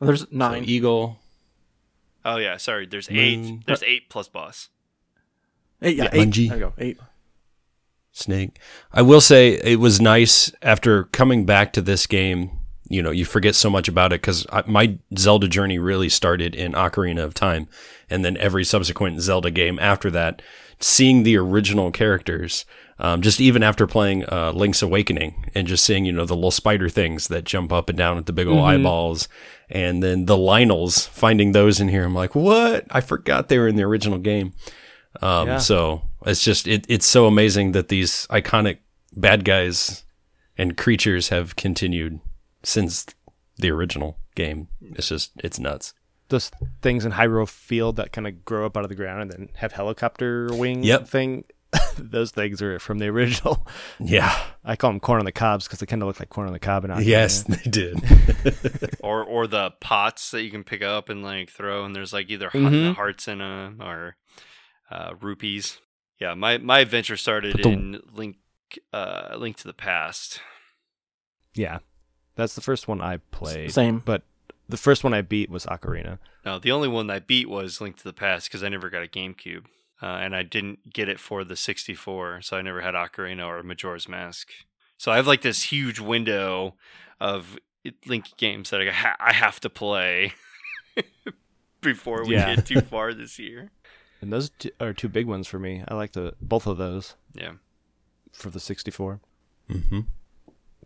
[0.00, 0.64] There's nine.
[0.64, 1.18] Eagle.
[2.24, 2.56] Oh yeah.
[2.56, 2.86] Sorry.
[2.86, 3.64] There's eight.
[3.66, 4.68] There's eight plus boss.
[5.82, 6.28] Eight, yeah, Yeah, eight.
[6.28, 6.48] Manji.
[6.48, 6.72] There you go.
[6.78, 6.98] Eight.
[8.12, 8.58] Snake.
[8.92, 12.50] I will say it was nice after coming back to this game.
[12.90, 16.72] You know, you forget so much about it because my Zelda journey really started in
[16.72, 17.68] Ocarina of Time,
[18.10, 20.42] and then every subsequent Zelda game after that,
[20.80, 22.64] seeing the original characters,
[22.98, 26.50] um, just even after playing uh, Link's Awakening and just seeing you know the little
[26.50, 29.28] spider things that jump up and down at the big old eyeballs,
[29.70, 32.86] and then the Lynels, finding those in here, I'm like, what?
[32.90, 34.52] I forgot they were in the original game.
[35.22, 35.58] Um, Yeah.
[35.58, 38.78] So it's just it, it's so amazing that these iconic
[39.14, 40.04] bad guys
[40.58, 42.20] and creatures have continued
[42.62, 43.06] since
[43.56, 44.68] the original game.
[44.80, 45.94] It's just it's nuts.
[46.28, 46.50] Those
[46.80, 49.48] things in Hyrule Field that kind of grow up out of the ground and then
[49.56, 51.08] have helicopter wing Yep.
[51.08, 51.44] thing.
[51.98, 53.66] Those things are from the original.
[54.00, 54.36] Yeah.
[54.64, 56.52] I call them corn on the cobs because they kind of look like corn on
[56.52, 56.84] the cob.
[56.84, 58.00] And Yes, they did.
[59.02, 62.30] Or or the pots that you can pick up and like throw, and there's like
[62.30, 62.94] either Mhm.
[62.94, 64.16] hearts in them or
[64.90, 65.78] uh, rupees.
[66.20, 66.34] Yeah.
[66.34, 68.36] My my adventure started the- in Link.
[68.92, 70.40] Uh, Link to the Past.
[71.54, 71.78] yeah,
[72.40, 73.72] that's the first one I played.
[73.72, 74.00] Same.
[74.04, 74.22] But
[74.68, 76.18] the first one I beat was Ocarina.
[76.44, 79.02] No, the only one I beat was Link to the Past because I never got
[79.02, 79.66] a GameCube,
[80.02, 83.62] uh, and I didn't get it for the 64, so I never had Ocarina or
[83.62, 84.48] Majora's Mask.
[84.96, 86.76] So I have like this huge window
[87.20, 87.58] of
[88.06, 90.32] Link games that I, ha- I have to play
[91.80, 92.54] before we Yeah.
[92.56, 93.70] get too far this year.
[94.22, 95.82] And those two are two big ones for me.
[95.88, 97.52] I like the both of those Yeah.
[98.34, 99.18] for the 64.
[99.70, 100.00] hmm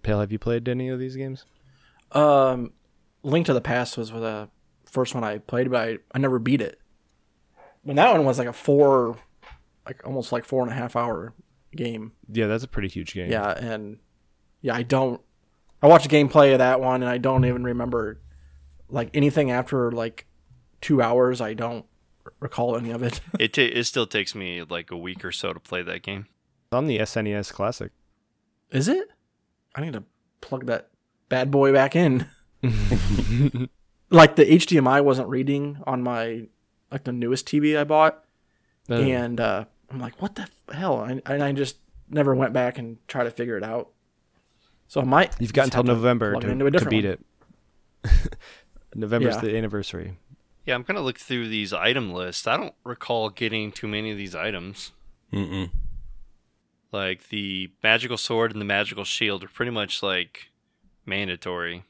[0.05, 1.47] Pale, have you played any of these games?
[2.13, 2.73] Um,
[3.25, 4.49] Link to the Past was the
[4.85, 6.79] first one I played, but I, I never beat it.
[7.87, 9.17] And that one was like a four,
[9.85, 11.35] like almost like four and a half hour
[11.75, 12.13] game.
[12.31, 13.31] Yeah, that's a pretty huge game.
[13.31, 13.99] Yeah, and
[14.61, 15.21] yeah, I don't.
[15.83, 18.21] I watched gameplay of that one, and I don't even remember
[18.89, 20.27] like anything after like
[20.81, 21.41] two hours.
[21.41, 21.85] I don't
[22.41, 23.21] recall any of it.
[23.39, 26.27] It, ta it still takes me like a week or so to play that game.
[26.67, 27.91] It's on the SNES Classic.
[28.71, 29.09] Is it?
[29.75, 30.05] I need to
[30.41, 30.91] plug that
[31.29, 32.27] bad boy back in.
[34.11, 36.47] like the HDMI wasn't reading on my
[36.91, 38.25] like the newest TV I bought,
[38.89, 41.03] Uh, and uh, I'm like, what the hell?
[41.03, 41.77] And, and I just
[42.09, 43.91] never went back and tried to figure it out.
[44.87, 45.35] So I might.
[45.41, 46.41] You've got until have to November to,
[46.79, 47.19] to beat one.
[48.05, 48.39] it.
[48.95, 49.41] November's Yeah.
[49.41, 50.19] the anniversary.
[50.67, 52.47] Yeah, I'm gonna look through these item lists.
[52.47, 54.93] I don't recall getting too many of these items.
[55.33, 55.71] Mm-mm.
[56.95, 60.51] Like the magical sword and the magical shield are pretty much like
[61.05, 61.85] mandatory.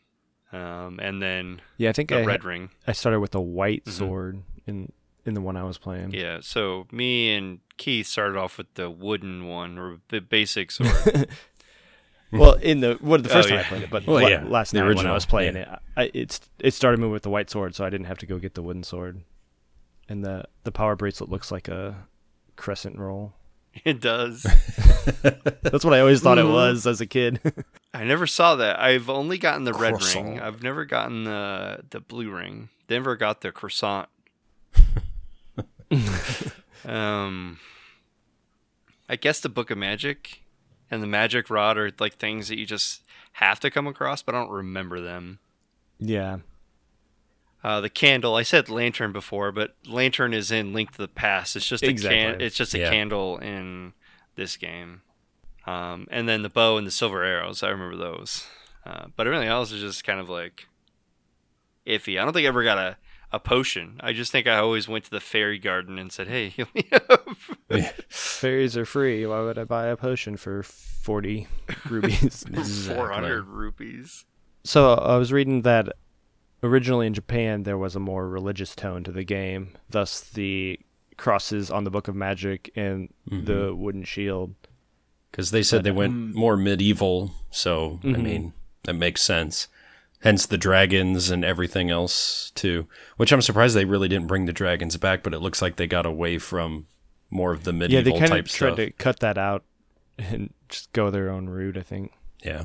[0.52, 2.70] Um, and then Yeah, I think the I, red ring.
[2.86, 3.92] I started with a white Mhm.
[3.92, 4.92] sword in
[5.26, 6.12] in the one I was playing.
[6.12, 11.28] Yeah, so me and Keith started off with the wooden one or the basic sword.
[12.32, 13.64] Well, in the what the first Oh, time yeah.
[13.64, 15.74] I played it, but Well, la- yeah, last the night when I was playing yeah.
[15.74, 18.26] it, I, it's it started me with the white sword, so I didn't have to
[18.26, 19.22] go get the wooden sword.
[20.08, 22.06] And the the power bracelet looks like a
[22.56, 23.34] crescent roll.
[23.84, 24.42] it does.
[25.62, 26.52] That's what I always thought it Mhm.
[26.52, 27.40] was as a kid.
[27.94, 28.78] I never saw that.
[28.80, 30.40] I've only gotten the red ring.
[30.40, 32.68] I've never gotten the the blue ring.
[32.88, 34.08] Never got the croissant.
[36.84, 37.58] um,
[39.08, 40.42] I guess the Book of Magic
[40.90, 43.02] and the Magic Rod are like things that you just
[43.34, 45.38] have to come across, but I don't remember them.
[45.98, 46.38] yeah,
[47.64, 48.34] Uh, the candle.
[48.36, 51.56] I said lantern before, but lantern is in Link to the Past.
[51.56, 52.90] It's just a can- It's just a Yeah.
[52.90, 53.94] candle in
[54.36, 55.00] this game.
[55.66, 57.62] Um, and then the bow and the silver arrows.
[57.62, 58.46] I remember those.
[58.84, 60.66] Uh, but everything else is just kind of like
[61.86, 62.20] iffy.
[62.20, 62.98] I don't think I ever got a,
[63.32, 63.98] a potion.
[64.00, 66.86] I just think I always went to the fairy garden and said, "Hey, heal me
[66.92, 67.26] up."
[68.10, 69.24] Fairies are free.
[69.24, 71.46] Why would I buy a potion for 40
[71.88, 72.44] rubies?
[72.86, 74.26] Four hundred rupees.
[74.64, 75.88] So I was reading that
[76.64, 80.80] originally in Japan there was a more religious tone to the game, thus the
[81.16, 83.80] crosses on the Book of Magic and the mm-hmm.
[83.80, 84.54] wooden shield.
[85.30, 87.32] because they said they went um, more medieval.
[87.50, 88.22] So I mm-hmm.
[88.22, 88.52] mean,
[88.84, 89.68] that makes sense.
[90.20, 92.88] Hence the dragons and everything else too.
[93.18, 95.86] Which I'm surprised they really didn't bring the dragons back, but it looks like they
[95.86, 96.86] got away from
[97.30, 97.92] more of the medieval.
[97.92, 98.76] Yeah, medieval they kind type of tried stuff.
[98.76, 99.64] to cut that out
[100.18, 102.12] and just go their own route, I think.
[102.42, 102.64] Yeah,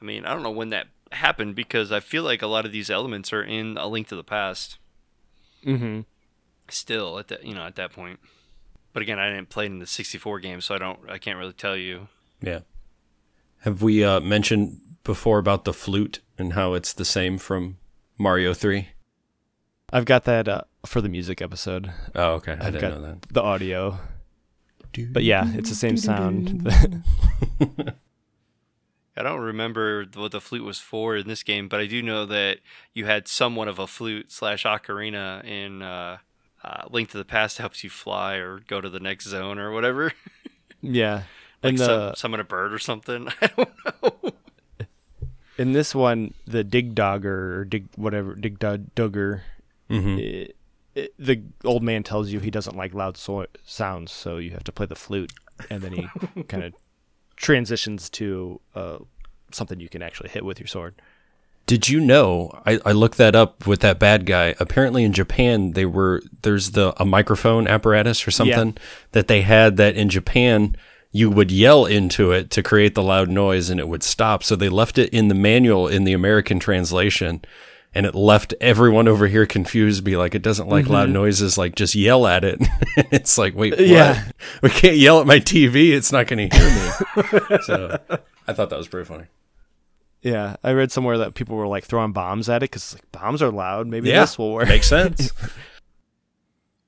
[0.00, 2.72] I mean, I don't know when that happened because I feel like a lot of
[2.72, 4.78] these elements are in A Link to the Past.
[5.66, 6.00] Mm-hmm.
[6.68, 8.20] Still at that, you know, at that point.
[8.92, 11.38] But again, I didn't play it in the 64 game, so I don't, I can't
[11.38, 12.08] really tell you.
[12.40, 12.60] yeah.
[13.60, 17.76] Have we uh, mentioned before about the flute and how it's the same from
[18.16, 18.88] Mario Three?
[19.92, 22.52] I've got that uh, for the music episode, Oh, okay.
[22.52, 23.22] I I've didn't got know that.
[23.30, 23.98] the audio.
[25.12, 26.66] But yeah, it's the same sound.
[29.16, 32.26] I don't remember what the flute was for in this game, but I do know
[32.26, 32.58] that
[32.94, 36.18] you had somewhat of a flute slash ocarina in uh,
[36.62, 39.72] uh, Link to the Past helps you fly or go to the next zone or
[39.72, 40.12] whatever.
[40.80, 41.22] yeah.
[41.62, 43.28] like and some, the, summon a bird or something.
[43.42, 43.70] I don't
[44.02, 44.32] know.
[45.58, 49.42] in this one, the dig dogger or dig whatever dig dug dugger,
[49.88, 50.56] hmm it,
[50.94, 54.64] it, the old man tells you he doesn't like loud so- sounds, so you have
[54.64, 55.32] to play the flute,
[55.68, 56.74] and then he kind of
[57.40, 58.98] transitions to uh,
[59.50, 60.94] something you can actually hit with your sword.
[61.66, 62.50] Did you know?
[62.66, 64.54] I, I looked that up with that bad guy.
[64.60, 68.76] Apparently, in Japan, they were there's the a microphone apparatus or something
[69.12, 70.76] that they had that in Japan
[71.12, 74.44] you would yell into it to create the loud noise and it would stop.
[74.44, 77.42] So they left it in the manual in the American translation,
[77.94, 80.04] and it left everyone over here confused.
[80.04, 81.58] Be like, it doesn't like loud noises.
[81.58, 82.60] Like, just yell at it.
[82.96, 83.86] it's like, wait, what?
[83.86, 84.30] Yeah.
[84.62, 85.90] we can't yell at my TV.
[85.92, 86.68] It's not going to hear
[87.50, 87.58] me.
[87.62, 87.98] so
[88.46, 89.24] I thought that was pretty funny.
[90.22, 93.42] Yeah, I read somewhere that people were like throwing bombs at it because like, bombs
[93.42, 93.86] are loud.
[93.86, 94.20] Maybe Yeah.
[94.20, 94.68] this will work.
[94.68, 95.32] Makes sense.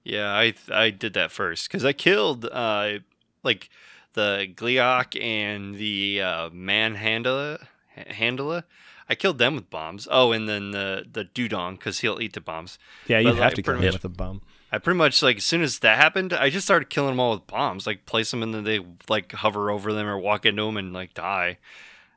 [0.05, 2.99] Yeah, I I did that first because I killed uh
[3.43, 3.71] like
[4.15, 7.65] the Gleok and the uh, Manhandla
[8.09, 8.65] Handler.
[9.13, 10.09] I killed them with bombs.
[10.11, 12.79] Oh, and then the the Dudong because he'll eat the bombs.
[13.07, 14.41] yeah, you But, have like, to kill him much- with a bomb.
[14.75, 17.33] I pretty much like as soon as that happened, I just started killing them all
[17.35, 17.87] with bombs.
[17.87, 20.93] Like place them and then they like hover over them or walk into them and
[20.95, 21.59] like die.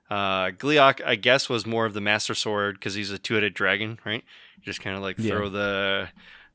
[0.09, 3.99] Uh, Gleok, I guess, was more of the Master Sword because he's a two-headed dragon,
[4.05, 4.23] right?
[4.57, 5.31] You just kind of like Yeah.
[5.31, 6.09] throw the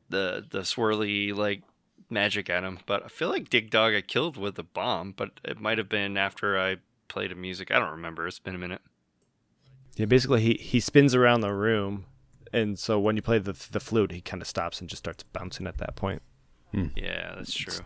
[0.08, 1.62] the the swirly like
[2.08, 2.78] magic at him.
[2.86, 5.88] But I feel like Dig Dog I killed with a bomb, but it might have
[5.90, 6.76] been after I
[7.08, 7.70] played a music.
[7.70, 8.26] I don't remember.
[8.26, 8.80] It's been a minute.
[9.96, 12.06] Yeah, basically he he spins around the room,
[12.52, 15.22] and so when you play the the flute, he kind of stops and just starts
[15.22, 16.22] bouncing at that point.
[16.94, 17.84] Yeah, that's true.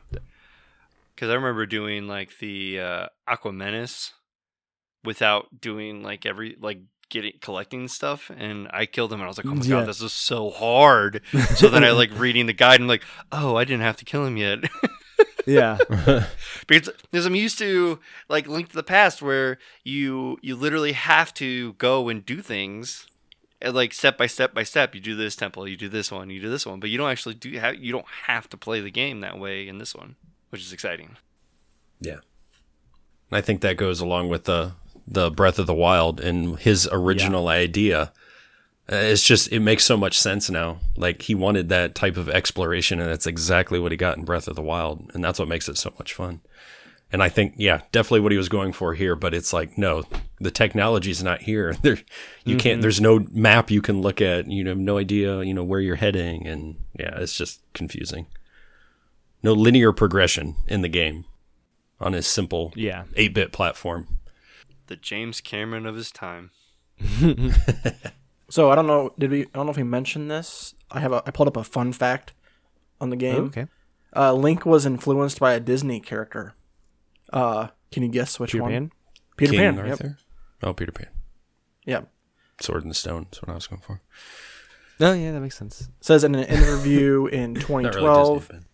[1.14, 4.10] Because I remember doing like the uh, Aquamentus
[5.04, 9.38] without doing like every like getting collecting stuff, and I killed him, and I was
[9.38, 9.76] like, "Oh my Yeah.
[9.80, 11.22] god, this is so hard."
[11.56, 14.04] so then I like reading the guide, and I'm like, "Oh, I didn't have to
[14.04, 14.58] kill him yet,"
[15.46, 15.78] Yeah,
[16.66, 17.98] because because I'm used to
[18.28, 23.06] like Link to the Past, where you you literally have to go and do things.
[23.60, 26.30] and, Like step by step by step, you do this temple, you do this one,
[26.30, 28.80] you do this one, but you don't actually do have you don't have to play
[28.80, 30.16] the game that way in this one,
[30.50, 31.16] which is exciting.
[32.00, 32.18] Yeah.
[33.32, 34.72] I think that goes along with the
[35.06, 38.12] the Breath of the Wild and his original idea.
[38.90, 40.78] Uh, It's just it makes so much sense now.
[40.96, 44.48] Like he wanted that type of exploration and that's exactly what he got in Breath
[44.48, 46.40] of the Wild and that's what makes it so much fun.
[47.12, 50.04] And I think yeah, definitely what he was going for here, but it's like no,
[50.38, 51.74] the technology's not here.
[51.82, 51.98] There
[52.44, 54.50] you can't there's no map you can look at.
[54.50, 58.26] You have no idea, you know, where you're heading and yeah, it's just confusing.
[59.42, 61.24] No linear progression in the game
[62.00, 63.04] on his simple yeah.
[63.16, 64.18] 8-bit platform.
[64.88, 66.50] The James Cameron of his time.
[68.54, 69.12] So I don't know.
[69.18, 69.40] Did we?
[69.40, 70.76] I don't know if we mentioned this.
[70.88, 71.24] I have a.
[71.26, 72.34] I pulled up a fun fact
[73.00, 73.46] on the game.
[73.46, 73.66] Okay.
[74.14, 76.54] Uh, Link was influenced by a Disney character.
[77.32, 78.70] Uh, can you guess which Peter one?
[78.70, 78.90] Pan?
[79.36, 79.86] Peter King Pan.
[79.88, 80.00] Yep.
[80.62, 81.08] Oh, Peter Pan.
[81.84, 82.08] Yep.
[82.60, 83.24] Sword in the Stone.
[83.24, 84.00] That's what I was going for.
[85.00, 85.88] Oh yeah, that makes sense.
[86.00, 88.64] Says in an interview in Not really 2012, Disney,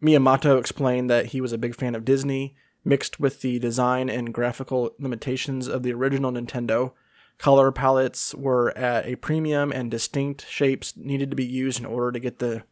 [0.00, 2.54] Miyamoto explained that he was a big fan of Disney,
[2.84, 6.92] mixed with the design and graphical limitations of the original Nintendo.
[7.40, 12.12] Color palettes were at a premium, and distinct shapes needed to be used in order
[12.12, 12.64] to get the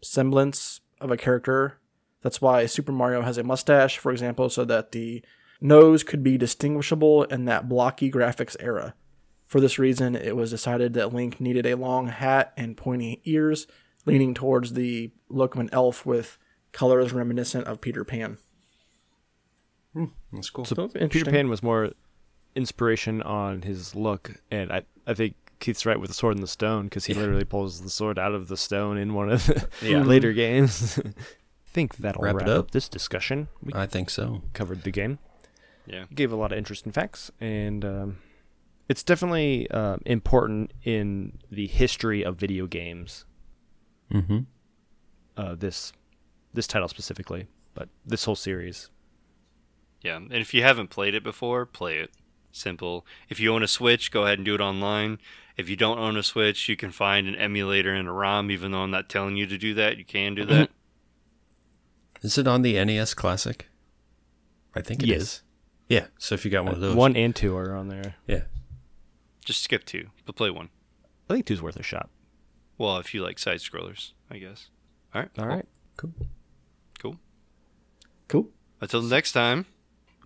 [0.00, 1.78] semblance of a character.
[2.22, 5.22] That's why Super Mario has a mustache, for example, so that the
[5.60, 8.94] nose could be distinguishable in that blocky graphics era.
[9.44, 13.66] For this reason, it was decided that Link needed a long hat and pointy ears,
[14.06, 16.38] leaning towards the look of an elf with
[16.72, 18.38] colors reminiscent of Peter Pan.
[19.92, 20.64] Hmm, that's cool.
[20.64, 21.30] So So Peter.
[21.30, 21.92] Pan was more
[22.56, 26.48] inspiration on his look, and I I think Keith's right with the sword and the
[26.48, 29.66] stone because he literally pulls the sword out of the stone in one of the
[29.82, 30.02] Yeah.
[30.02, 30.98] later games.
[30.98, 31.12] I
[31.66, 32.58] think that'll Wrap wrap, it up.
[32.66, 32.70] up.
[32.72, 33.48] this discussion.
[33.62, 34.42] We I think so.
[34.52, 35.18] covered the game,
[35.86, 36.04] Yeah.
[36.14, 38.18] gave a lot of interesting facts, and um,
[38.88, 43.24] it's definitely um important in the history of video games.
[44.12, 44.38] Mm-hmm.
[45.36, 45.92] Uh, this
[46.54, 48.90] this title specifically, but this whole series.
[50.02, 52.10] Yeah, and if you haven't played it before, play it.
[52.56, 53.06] Simple.
[53.28, 55.18] If you own a Switch, go ahead and do it online.
[55.58, 58.50] If you don't own a Switch, you can find an emulator and a ROM.
[58.50, 60.52] Even though I'm not telling you to do that, you can do mm-hmm.
[60.52, 60.70] that.
[62.22, 63.68] Is it on the NES Classic?
[64.74, 65.42] I think it is.
[65.88, 66.02] Yes.
[66.02, 66.06] Yeah.
[66.18, 68.14] So if you got one of uh, those, One and two are on there.
[68.26, 68.44] yeah.
[69.44, 70.70] Just skip two, but play one.
[71.28, 72.08] I think two's worth a shot.
[72.78, 74.70] Well, if you like side scrollers, I guess.
[75.14, 75.30] All right.
[75.38, 75.66] All right.
[75.96, 76.12] Cool.
[76.98, 77.16] Cool.
[78.28, 78.48] Cool.
[78.80, 79.66] Until next time.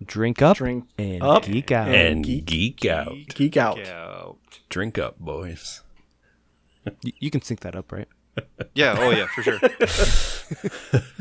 [0.05, 1.87] Drink up Drink and up geek out.
[1.89, 3.13] And geek- geek, out.
[3.35, 4.37] Geek out.
[4.69, 5.81] Drink up, boys.
[7.03, 8.07] Y- you can sync that up, right?
[8.73, 8.95] Yeah.
[8.97, 9.59] Oh, yeah, for sure.